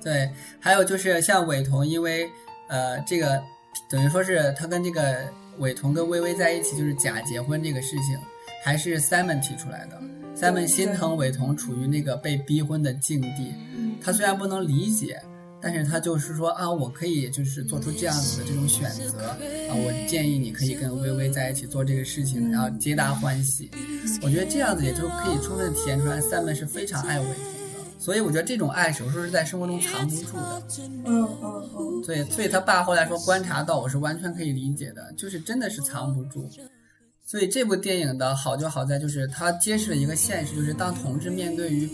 [0.00, 2.30] 对，还有就是像伟彤，因为
[2.68, 3.42] 呃，这个
[3.90, 5.16] 等于说是他跟这个
[5.58, 8.16] 伟彤跟微微在一起就是假结婚这个事情，
[8.64, 10.00] 还是 Simon 提出来的。
[10.36, 13.52] Simon 心疼伟彤处于那个被逼婚的境地，
[14.00, 15.20] 他虽然不能理解。
[15.64, 23.70] 但是他就是说啊，我可以就是做出这样子的这种选择啊，我建议你可以跟微微在一起做这个事情，然后皆大欢喜。
[24.20, 30.62] 我觉得这样子也就可以充分体现出来三妹是非常爱伟彤的，所以我觉得这种爱有时候是在生活中藏不住的。
[31.06, 32.04] 嗯嗯嗯。
[32.04, 36.46] 所以，所以他爸后来说观察到，我是完全可以理解的，就是真的是藏不住。
[37.24, 41.86] 所以这部电影的好就好在就是它揭示了一个现实，就是当同志面对于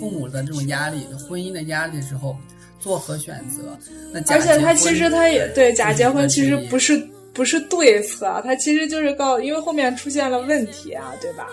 [0.00, 2.34] 父母的这种压力、婚姻的压力的时候。
[2.78, 3.78] 做何选择？
[4.12, 6.96] 那而且他其实他也对假结婚其实不是
[7.32, 11.46] 不是对策，他其实就是告，因为后面出现了问题啊，对吧？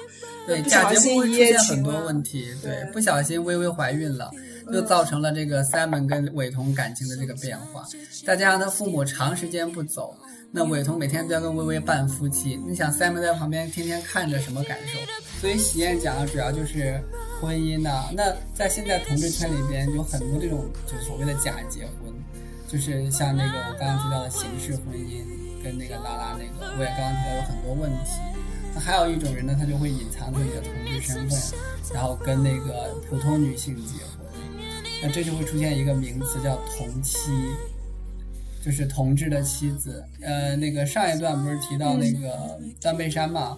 [0.47, 4.29] 对，假结婚出现很多问题，对，不小心微微怀孕了，
[4.71, 7.83] 就造成了这个 Simon 跟伟彤感情的这个变化，
[8.25, 10.15] 再加上他父母长时间不走。
[10.51, 14.99] 那伟彤每天都要跟微微扮夫妻，你想 Simon 在旁边天天看着什么感受？
[15.41, 16.97] 所以喜宴讲的主要就是
[17.39, 18.09] 婚姻呐。
[18.13, 22.13] 那在现在同志圈里边有很多这种就所谓的假结婚，
[22.67, 25.23] 就是像那个我刚刚提到的形式婚姻，
[25.63, 28.19] 跟那个拉拉那个，我也刚刚提到有很多问题。
[28.73, 31.39] 那还有一种人呢，他就会隐藏自己的同志身份，
[31.93, 34.27] 然后跟那个普通女性结婚，
[35.01, 37.31] 那这就会出现一个名词叫同妻。
[38.63, 43.55] 就是同志的妻子，呃，那个上一段不是提到那个断背山嘛，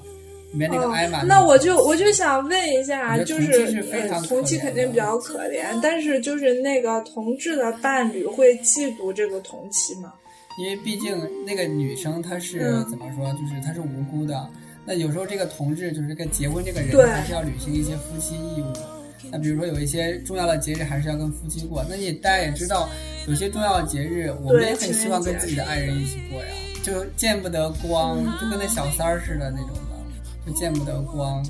[0.52, 1.24] 里面那个艾玛。
[1.24, 3.82] 那我就我就想问一下，就是
[4.28, 10.14] 同妻肯定比较可怜，但是就是那个同志的伴侣会嫉妒这个同妻吗？
[10.60, 14.50] 因为毕竟那个女生她是怎么说，就是她是无辜的。
[14.86, 18.74] 那有时候这个同志就是跟结婚这个人，还是要履行一些夫妻义务。
[19.30, 21.86] 那比如说有一些重要的节日还是要跟夫妻过。
[21.90, 22.90] 那你大家也知道，
[23.28, 26.48] 有些重要的节日，我们也很希望跟自己的爱人一起过呀，
[26.82, 29.72] 就见不得光，就跟那小三儿似的那种
[30.54, 31.44] 见不得光。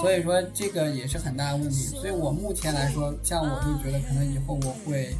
[0.00, 1.76] 所以说这个也是很大的问题。
[1.96, 5.14] 所以我目前来说，像我就觉得可能以后我会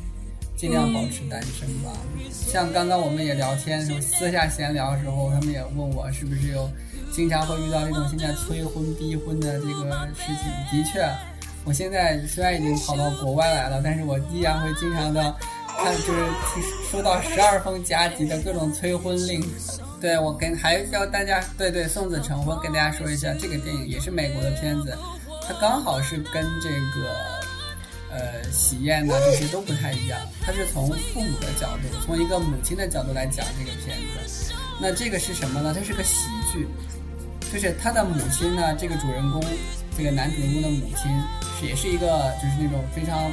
[0.56, 1.90] 尽量保持单身吧。
[2.30, 6.70] 像刚刚我们也聊天，就私下闲聊的时候，他们也问我是不是有
[7.12, 10.50] 经常会遇到这种现在催婚逼婚的这个事情。
[10.70, 11.06] 的确。
[11.66, 15.34] 我现在虽然已经跑到国外来了，但是我依然会经常的
[15.66, 16.20] 看，就是
[16.92, 19.42] 收到十二封加急的各种催婚令。
[20.04, 24.94] 对我跟还要大家对对送子成婚，跟大家说一下，这个电影也是美国的片子，
[25.48, 27.16] 它刚好是跟这个
[28.10, 33.96] 呃喜宴呢这些都不太一样，它是从父母的角度，从一个母亲的角度来讲这个片
[34.28, 34.52] 子。
[34.78, 35.72] 那这个是什么呢？
[35.74, 36.68] 它是个喜剧，
[37.50, 39.42] 就是他的母亲呢，这个主人公，
[39.96, 41.10] 这个男主人公的母亲。
[41.66, 43.32] 也是一个就是那种非常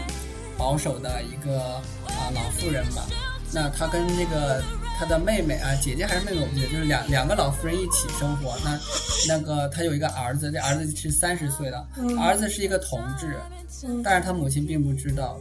[0.58, 3.06] 保守的一个啊老妇人吧。
[3.52, 4.64] 那她跟那个
[5.02, 8.56] 她的妹妹啊姐姐还是妹妹我不记得，就是两两个老妇人一起生活。
[8.64, 8.80] 那
[9.28, 11.88] 那个他有一个儿子，这儿子是三十岁的，
[12.20, 13.36] 儿子是一个同志，
[14.04, 15.40] 但是他母亲并不知道。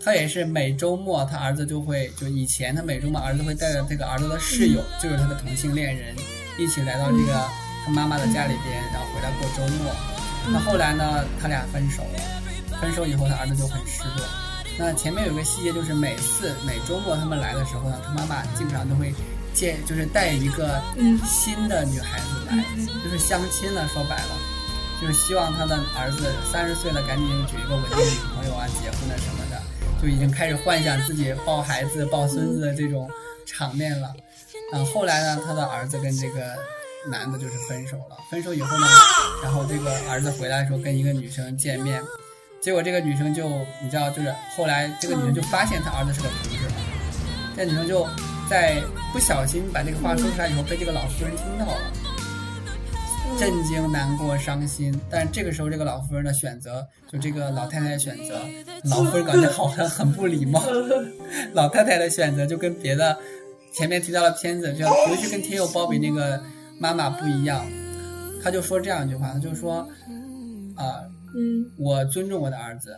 [0.00, 6.14] 他也是每周末他儿子就会就以前他每周末儿子会带着这个儿子的室友，就是他的同性恋人，
[6.56, 7.32] 一起来到这个
[7.84, 9.92] 他妈妈的家里边，然后回来过周末。
[10.52, 11.24] 那后来呢？
[11.42, 12.80] 他俩分手了。
[12.80, 14.24] 分手以后，他儿子就很失落。
[14.80, 19.12] 那前面有个细节，就是每次每周末他们来的时候呢，他妈妈基本上都会
[19.52, 20.80] 见，就是带一个
[21.26, 22.64] 新的女孩子来，
[23.04, 23.86] 就是相亲了。
[23.88, 24.30] 说白了，
[24.98, 29.60] 就是希望他的儿子三十岁了，赶紧娶一个稳定女朋友啊，结婚了什么的，
[30.00, 33.06] 就已经开始幻想自己抱孩子、抱孙子的这种
[33.44, 34.10] 场面了。
[34.72, 36.40] 嗯，后来呢，他的儿子跟这个。
[37.08, 38.86] 男的就是分手了，分手以后呢，
[39.42, 41.98] 然后这个儿子回来的时候跟一个女生见面，
[42.62, 43.48] 结果这个女生就
[43.82, 46.72] 你知道，就是后来这个女生就发现她儿子是个同志了，
[47.56, 48.06] 这女生就
[48.48, 48.80] 在
[49.12, 51.92] 不小心把这个话说出来以后，被这个老夫人听到了，
[53.38, 54.98] 震惊、难过、伤心。
[55.08, 58.40] 但是这个时候，这个老夫人的选择，就这个老太太的选择，
[58.84, 60.62] 老夫人感觉好像很不礼貌。
[61.54, 63.16] 老太太的选择就跟别的
[63.72, 66.42] 前面提到的片子，就尤其跟天佑包比那个。
[66.82, 67.62] 妈妈不一样，
[68.42, 69.86] 她就说这样一句话，她就说，
[70.74, 72.96] 啊，嗯，我尊重我的儿子。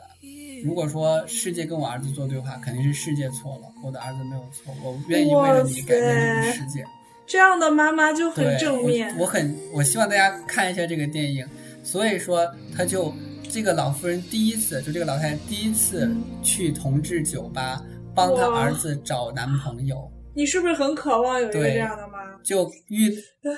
[0.65, 4.73] 如果说世界跟我儿子做对话，肯定是世界错了，我的儿子没有错。
[4.83, 6.85] 我愿意为了你改变这个世界。
[7.27, 9.17] 这样的妈妈就很正面。
[9.19, 11.47] 我很，我希望大家看一下这个电影。
[11.83, 13.13] 所以说，他就
[13.51, 16.09] 这个老妇人第一次，就这个老太太第一次
[16.43, 17.83] 去同志酒吧
[18.15, 20.11] 帮她儿子找男朋友。
[20.35, 22.19] 你是不是很渴望有一个这样的妈？
[22.45, 23.13] 就遇。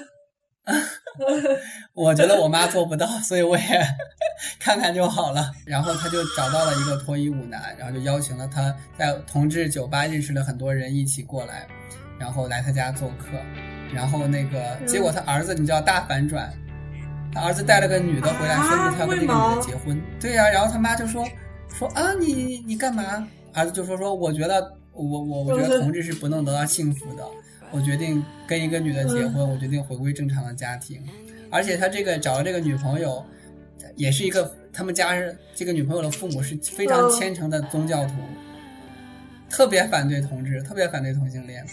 [1.92, 3.64] 我觉得我妈做不到，所以我也
[4.58, 5.50] 看看就好了。
[5.64, 11.66] 然后他就找到了一个脱衣舞男，然后就邀请了他在同志酒吧认识了很多人一起过来，
[12.18, 13.38] 然后来他家做客。
[13.92, 16.52] 然后那个结果他儿子你知道大反转，
[17.32, 20.00] 他儿子带了个女的回来，宣布他要跟那个女的结婚。
[20.20, 21.24] 对呀、然后他妈就说
[21.68, 23.28] 说啊你你干嘛？
[23.52, 27.22] 儿子就说说我觉得我我我觉得同志是不能得到幸福的，
[27.70, 31.00] 我决定跟一个女的结婚，我决定回归正常的家庭。
[31.50, 33.24] 而且他这个找了这个女朋友，
[33.96, 38.12] 也是一个他们家是这个女朋友的父母是非常虔诚的宗教徒，
[39.48, 41.64] 特别反对同志，特别反对同性恋。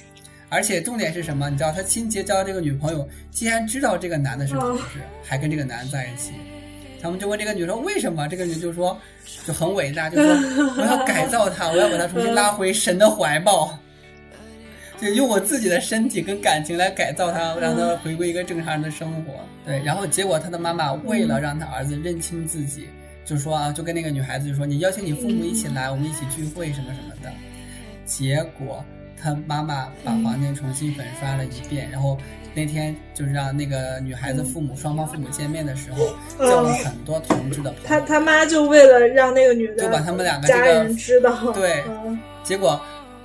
[0.49, 1.49] 而且重点是什么？
[1.49, 4.83] 你知道他亲结交的这个女朋友，既然知道这个男的是同志，
[5.23, 6.33] 还跟这个男的在一起。
[7.01, 8.27] 他们就问这个女生为什么？
[8.27, 8.99] 这个女就说
[9.47, 10.27] 就很伟大，就说
[10.77, 13.79] 我要改造他，我要把他重新拉回神的怀抱。
[15.01, 19.33] 就用我自己的身体跟感情来改造他，让他回归一个正常人的生活。
[19.65, 22.87] 对，然后结果他的妈妈为了让他儿子认清自己，
[23.25, 27.31] 就说啊，就跟那个女孩子就说，你邀请你父母一起来，我们一起聚会什么什么的。
[28.05, 28.85] 结果
[29.19, 32.17] 他妈妈把房间重新粉刷了一遍，然后
[32.53, 36.13] 那天就是让那个女孩子父母双方父母见面的时候，
[36.45, 37.87] 叫了很多同志的朋友。
[37.87, 42.81] 他他妈就为了让那个女的就把他们两个这个家人知道，对嗯结果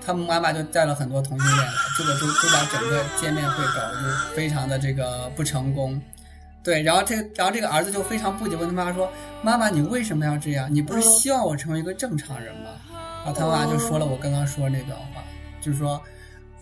[0.06, 6.00] 他们妈妈就带了很多同性恋来，结果就就把整个见面会搞得就非常的这个不成功。
[6.62, 9.10] 对，然后这然后这个儿子就非常不解，问他妈妈说
[9.42, 10.72] ：“妈妈，你为什么要这样？
[10.72, 12.70] 你不是希望我成为一个正常人吗？”
[13.24, 15.22] 然后他妈妈就说了我刚刚说那段话，
[15.60, 16.00] 就是说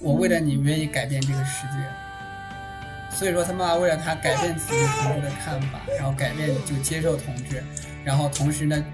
[0.01, 3.17] 我为了你愿意改变这个世界。
[3.17, 7.63] 所以说他妈妈为了他改变自己对同志的看法，然后改变就接受同志，
[8.05, 8.85] 然后同时呢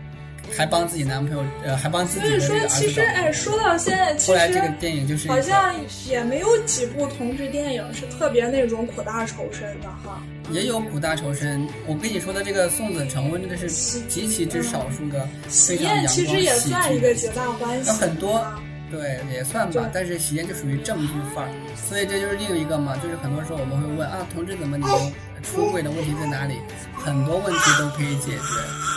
[0.57, 5.75] 还帮自己男朋友呃还帮自己所以说其实哎，说到现在，其实后来这个电影就是好像
[6.07, 10.23] 也没有几部同志电影是特别那种苦大仇深的哈。
[10.51, 11.67] 也有苦大仇深。
[11.87, 13.71] 我跟你说的这个宋子成婚，真的是
[14.09, 24.93] 极其之少数的喜非常阳光宴其实也喜算剧一个皆大欢喜有很多啊对，也算吧，但是喜宴就属于正剧范儿，所以这就是另一个嘛，就是很多时候我们会问啊，同志怎么你们
[25.43, 26.55] 出轨的问题在哪里？
[26.95, 28.43] 很多问题都可以解决，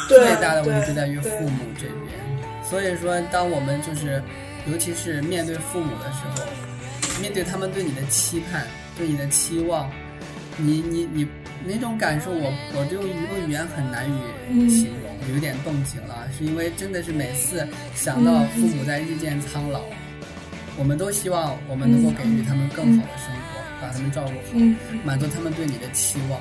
[0.10, 2.24] 最大的问题就在于父母这边。
[2.70, 4.22] 所以说，当我们就是，
[4.70, 8.66] 尤其是面对父母的时候，面对他们对你的期盼、
[8.98, 9.90] 对你的期望，
[10.58, 11.28] 你你你
[11.66, 17.66] 那种感受我，我就用用语言很难以形容，有点动情了，是因为真的是每次
[17.96, 19.82] 想到父母在日渐苍老，
[20.78, 23.53] 我们都希望我们能够给予他们更好的生活，
[23.84, 26.40] 把他们照顾好，嗯满足他们对你的期望。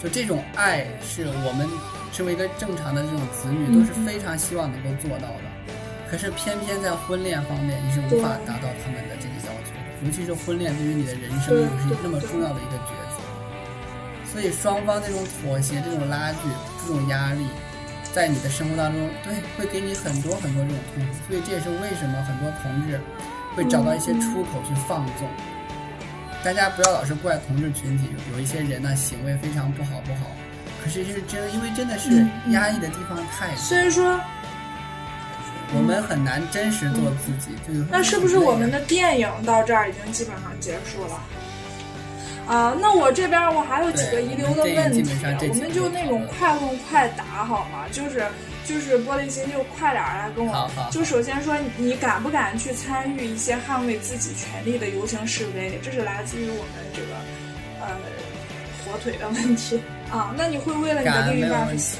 [0.00, 1.68] 就这种爱，是我们
[2.10, 5.46] 身为一个正常的这种子女，都是非常希望能够做到的。
[6.10, 13.20] 可是偏偏在婚恋方面，你是无法达到他们的这个要求的，尤其是婚恋对于你的人生又是那么重要的一个抉择。
[14.32, 16.48] 所以双方这种妥协、这种拉锯、
[16.80, 17.44] 这种压力，
[18.10, 21.12] 在你的生活当中，对，会给你很多很多这种痛苦。
[21.28, 22.98] 所以这也是为什么很多同志
[23.54, 25.28] 会找到一些出口去放纵。
[26.42, 30.30] 大家不要老是怪同志群体，有一些人呢行为非常不好不好，
[30.82, 34.18] 可是是真因为真的是压抑的地方太多，所以说，
[35.74, 37.54] 我们很难真实做自己。
[37.68, 41.20] 就是那是不是我们的电影到这儿已经基本上结束了？
[42.48, 45.04] 啊，那我这边我还有几个遗留的问题，
[45.48, 47.84] 我们就那种快问快答好吗？
[47.92, 48.24] 就是
[48.70, 55.76] 就是玻璃心就快点儿来跟我，就首先说你敢不敢去参与一些捍卫自己权利的游行示威？
[55.82, 57.16] 这是来自于我们这个
[57.80, 57.98] 呃
[58.84, 60.32] 火腿的问题啊。
[60.38, 61.96] 那你会为了你的另一半去死？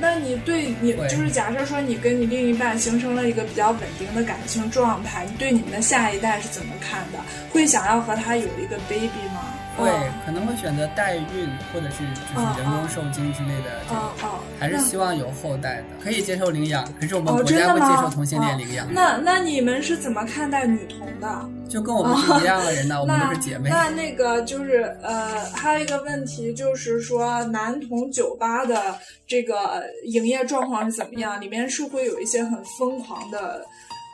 [0.00, 7.18] 那你对你就是假设说你跟你另一半形成了一个比较稳定的感情状态，你对你们的下一代是怎么看的？
[7.52, 9.37] 会想要和他有一个 baby 吗？
[9.78, 17.96] 会嗯可能会选择代孕或者是就是人工受精之类的这哦种，哦，还是希望有后代的，可以接受领养，可是我们哦，国家会真的吗？
[17.96, 21.48] 接受同性恋领养，那那你们是怎么看待女同的？
[21.68, 23.68] 就跟我们是一样的人呢， 我们都是姐妹。
[23.68, 31.38] 那那个就是呃，还有一个问题就是说，男同酒吧的这个营业状况是怎么样？
[31.40, 33.62] 里面是会有一些很疯狂的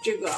[0.04, 0.30] 这个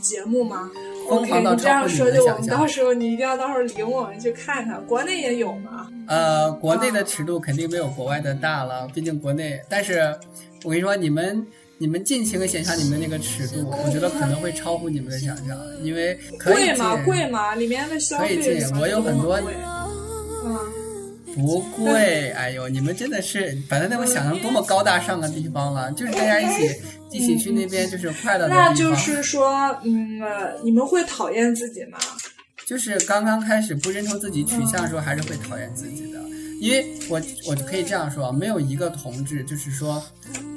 [0.00, 0.70] 节目吗
[1.08, 5.88] ？OK，你这样说，就我们到时候你一定要到时候领我们去看看，国内也有吗？
[6.06, 9.60] 呃，国内的尺度肯定没有国外的大了，毕竟国内。
[9.68, 10.16] 但是
[10.62, 11.44] 我跟你说，你们
[11.76, 17.04] 你们尽情的想象你们那个尺度，我觉得可能会超乎你们的想象，因为可以贵吗？
[17.04, 17.54] 贵吗？
[17.56, 19.40] 里面的消可以进费我有很多
[20.44, 20.56] 嗯。
[21.34, 22.30] 不贵。
[22.30, 26.74] 哎呦，你们真的是把它那我想象多么高大上的地方了，就是大家一起
[27.10, 28.64] 一起去那边就是快乐的地方。
[28.66, 29.48] 那就是说，
[29.84, 31.98] 嗯，呃你们会讨厌自己吗？
[32.66, 36.18] 就是刚刚开始不认同自己取向的时候，还是会讨厌自己的。
[36.60, 40.02] 因为我我就可以这样说，没有一个同志，就是说，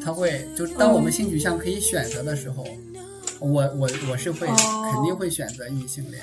[0.03, 2.65] 他会就是当我们性取向可以选择的时候，
[3.39, 6.21] 我我我是会哦肯定会选择异性恋。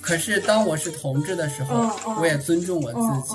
[0.00, 3.34] 可是当我是同志的时候，嗯嗯我也尊重我自己，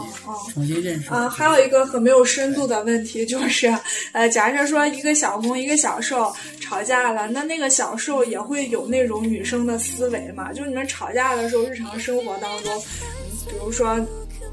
[0.52, 1.30] 重新认识我啊。
[1.30, 3.74] 还有一个很没有深度的问题就是，
[4.14, 10.52] 呃，假设说一个小公一个小受吵架了，那那个小受也会有那种女生的思维嘛？
[10.52, 12.82] 就是你们吵架的时候，日常生活当中，嗯
[13.46, 14.00] 比如说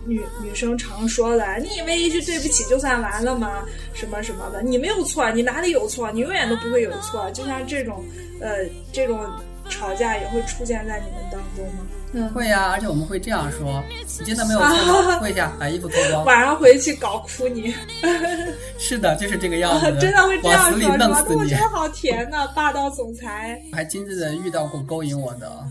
[0.04, 3.64] 女女生常说的，你以为一句对不起就算完了吗？
[3.94, 6.10] 什么什么的，你没有错，你哪里有错？
[6.10, 7.30] 你永远都不会有错。
[7.30, 8.04] 就像这种，
[8.40, 9.24] 呃，这种
[9.68, 11.86] 吵架也会出现在你们当中吗？
[12.12, 13.82] 嗯，会呀、而且我们会这样说
[14.18, 15.18] ：“你真的没有 错吗？
[15.20, 16.24] 跪下，把衣服脱光。
[16.24, 17.72] 晚上回去搞哭你。
[18.78, 21.06] ”是的，就是这个样子， 真的会这样往死里说是吧？
[21.06, 21.56] 弄死你我觉。
[21.56, 23.60] 得好甜呐，霸道总裁。
[23.70, 25.64] 我还亲自的遇到过勾引我的，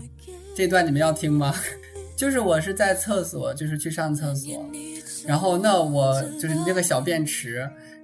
[0.54, 1.54] 这段你们要听吗？
[2.16, 4.64] 就是我是在厕所，就是去上厕所，
[5.26, 7.56] 然后那我就是那个小便池，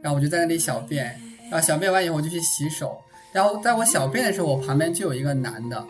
[0.03, 1.05] 然后我就在那里小便，
[1.51, 2.99] 然后小便完以后我就去洗手，
[3.32, 5.82] 然后在我小便的时候，我旁边就有一个男的，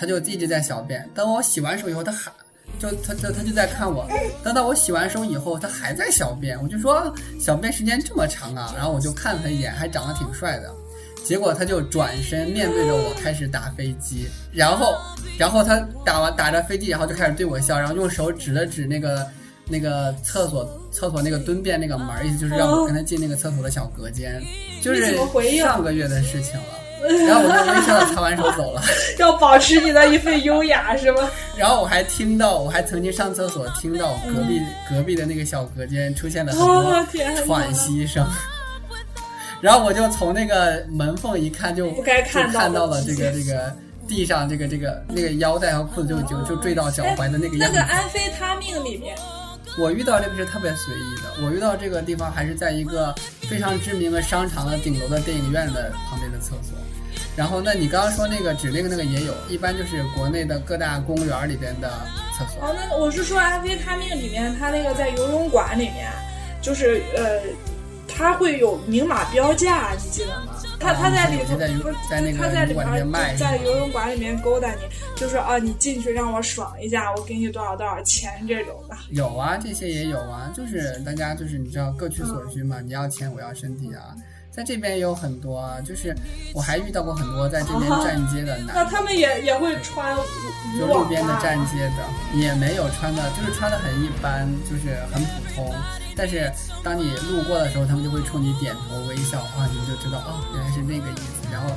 [0.00, 1.06] 他就一直在小便。
[1.14, 2.32] 等我洗完手以后，他还
[2.78, 4.08] 就他他他就在看我。
[4.42, 10.74] 等到我洗完手以后，他还在小便，我就说小便时间这么长啊，然后我就看了他一眼，还长得挺帅的。
[11.22, 14.96] 结果他就转身面对着我开始打飞机，然后，
[15.38, 19.26] 然后他打完打着飞机，然后就开始对我笑，然后用手指了指那个
[19.68, 24.42] 那个厕所厕所那个蹲便那个门儿，意思就是让我跟他进那个厕所的小隔间，
[24.82, 25.14] 就是
[25.58, 26.80] 上个月的事情了。
[27.26, 28.82] 然后我就微笑的擦完手走了，
[29.18, 31.30] 要保持你的一份优雅是吗？
[31.56, 38.26] 然后我还听到，我还曾经上厕所听到隔壁、隔壁的那个小隔间出现了很哦多喘息声。
[39.60, 43.76] 然后我就从那个门缝一看就，不该看到看到了这个这个
[44.08, 47.76] 地上这个这个那个腰带和裤子就就就坠到脚踝的那个样子。
[47.76, 49.14] 那个安非他命里面，
[49.78, 56.76] 我遇到这个是特别随意的，我遇到这个地方还是在一个非常知名的商场的顶楼的电影院的旁边的厕所。
[57.36, 61.88] 然后，那你刚刚说那个指令那个也有，一般就是国内的各大公园里边的
[62.36, 62.66] 厕所。
[62.66, 66.10] 哦，那我是说安非他命里面，它那个在游泳馆里面，
[66.60, 67.40] 就是呃，
[68.08, 70.59] 它会有明码标价，你记得吗？
[70.80, 71.68] 他他在里头在
[72.08, 74.78] 在那个他在里游泳馆里面面卖在游泳馆里面勾搭你，
[75.14, 78.96] 就说啊，你进去让我爽一下，我给你多少多少钱这种的。
[79.10, 84.14] 有啊，这些也有啊，就是大家就是你知道各取所需嘛，你要钱我要身体啊，
[84.50, 86.14] 在这边也有很多啊，就是
[86.54, 90.16] 我还遇到过很多在这边站街的男的， 那他们也也会穿
[90.78, 95.74] 就路边的站街的也没有穿的，就是穿的很一般，就是很普通。
[96.20, 96.52] 但是
[96.84, 101.48] 当你路过的时候，他们就会冲你点头微笑啊，你就知道哦，原来是那个意思。
[101.50, 101.72] 然后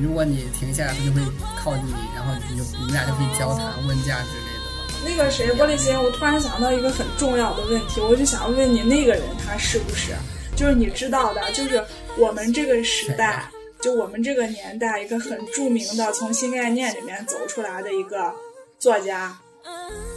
[0.00, 1.20] 如果你停下来，他就会
[1.62, 5.04] 靠近你，然后你就你们俩就可以交谈问价之类的。
[5.04, 10.12] 那个谁，玻璃心，我突然想到一个很重要的问题，我就想问你，那个人他是不是，
[10.56, 11.84] 就是你知道的，就是
[12.16, 13.46] 我们这个时代，
[13.82, 18.32] 就我们这个年代，一个很著名的从新概念里面走出来的一个
[18.78, 19.36] 作家，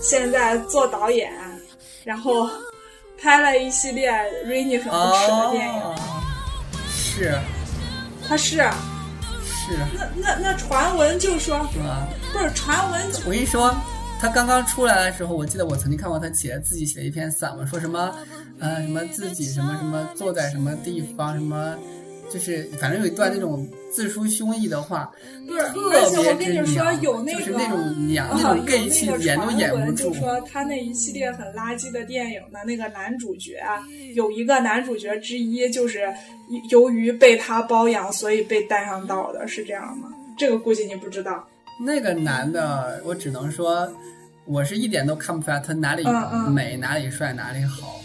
[0.01, 1.30] 现在做导演，
[2.05, 2.47] 然后
[3.22, 4.11] 拍了一系列
[4.45, 5.95] Rainy 很不耻的电影，哦，
[6.89, 7.38] 是。
[8.28, 9.78] 他是，是。
[9.93, 11.68] 那那那传闻就说？
[12.34, 13.74] 不是传闻就我跟你说，
[14.20, 18.13] 他刚刚出来的时候，我记得我曾经看过他写自己写的一篇散文，说什么，
[18.59, 21.76] 呃，什么自己什么什么坐在什么地方，什么，
[22.30, 25.11] 就是反正有一段那种自抒胸臆的话，
[25.47, 30.13] 不是，特而且我别之跟你说，娘，有那个就是那种娘，啊，那种 gay 气演都演不住就。
[30.15, 33.80] 说他那一系列很垃圾的电影的那个男主角啊，
[34.13, 36.11] 有一个男主角之一就是
[36.69, 40.09] 由于被他包养，所以被带上道的，是这样吗？
[40.38, 41.47] 这个估计你不知道。
[41.86, 43.88] 那个男的，我只能说，
[44.45, 47.99] 我是一点都看不出来他哪里嗯嗯美、哪里帅、哪里好。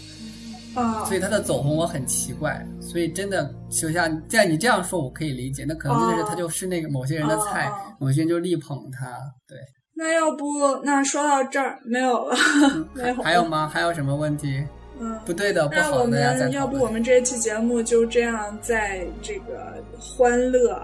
[0.73, 9.17] 啊、所以他的走红我很奇怪，所以真的就像既然你这样说，我可以理解，那可能真的是他就是那个某些人的菜，某些人就力捧他，
[9.47, 9.57] 对。
[9.93, 12.35] 那要不那说到这儿没有了，
[12.95, 13.23] 没有了。
[13.23, 13.67] 还有吗？
[13.67, 14.63] 还有什么问题？
[14.99, 15.19] 嗯。
[15.25, 20.81] 不对的，不好的呀，再们要不我们这一期节目就这样，在这个欢乐、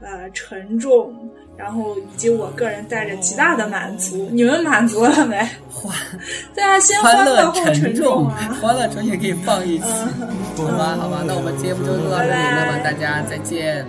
[0.00, 1.12] 呃沉重，
[1.56, 5.36] 然后以及我个人带着极大的满足，你们满足了没？
[5.70, 5.94] 欢
[6.54, 8.56] 对啊，先欢乐乐后沉重，啊！
[8.60, 9.84] 欢乐重也可以放一起，
[10.56, 10.96] 好吧？
[11.00, 13.86] 好吧，那我们节目就录到这里，那么大家再见。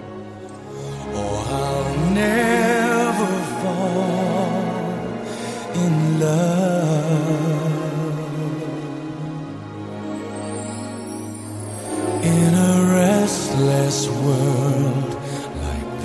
[1.15, 4.63] Oh, I'll never fall
[5.75, 6.72] in love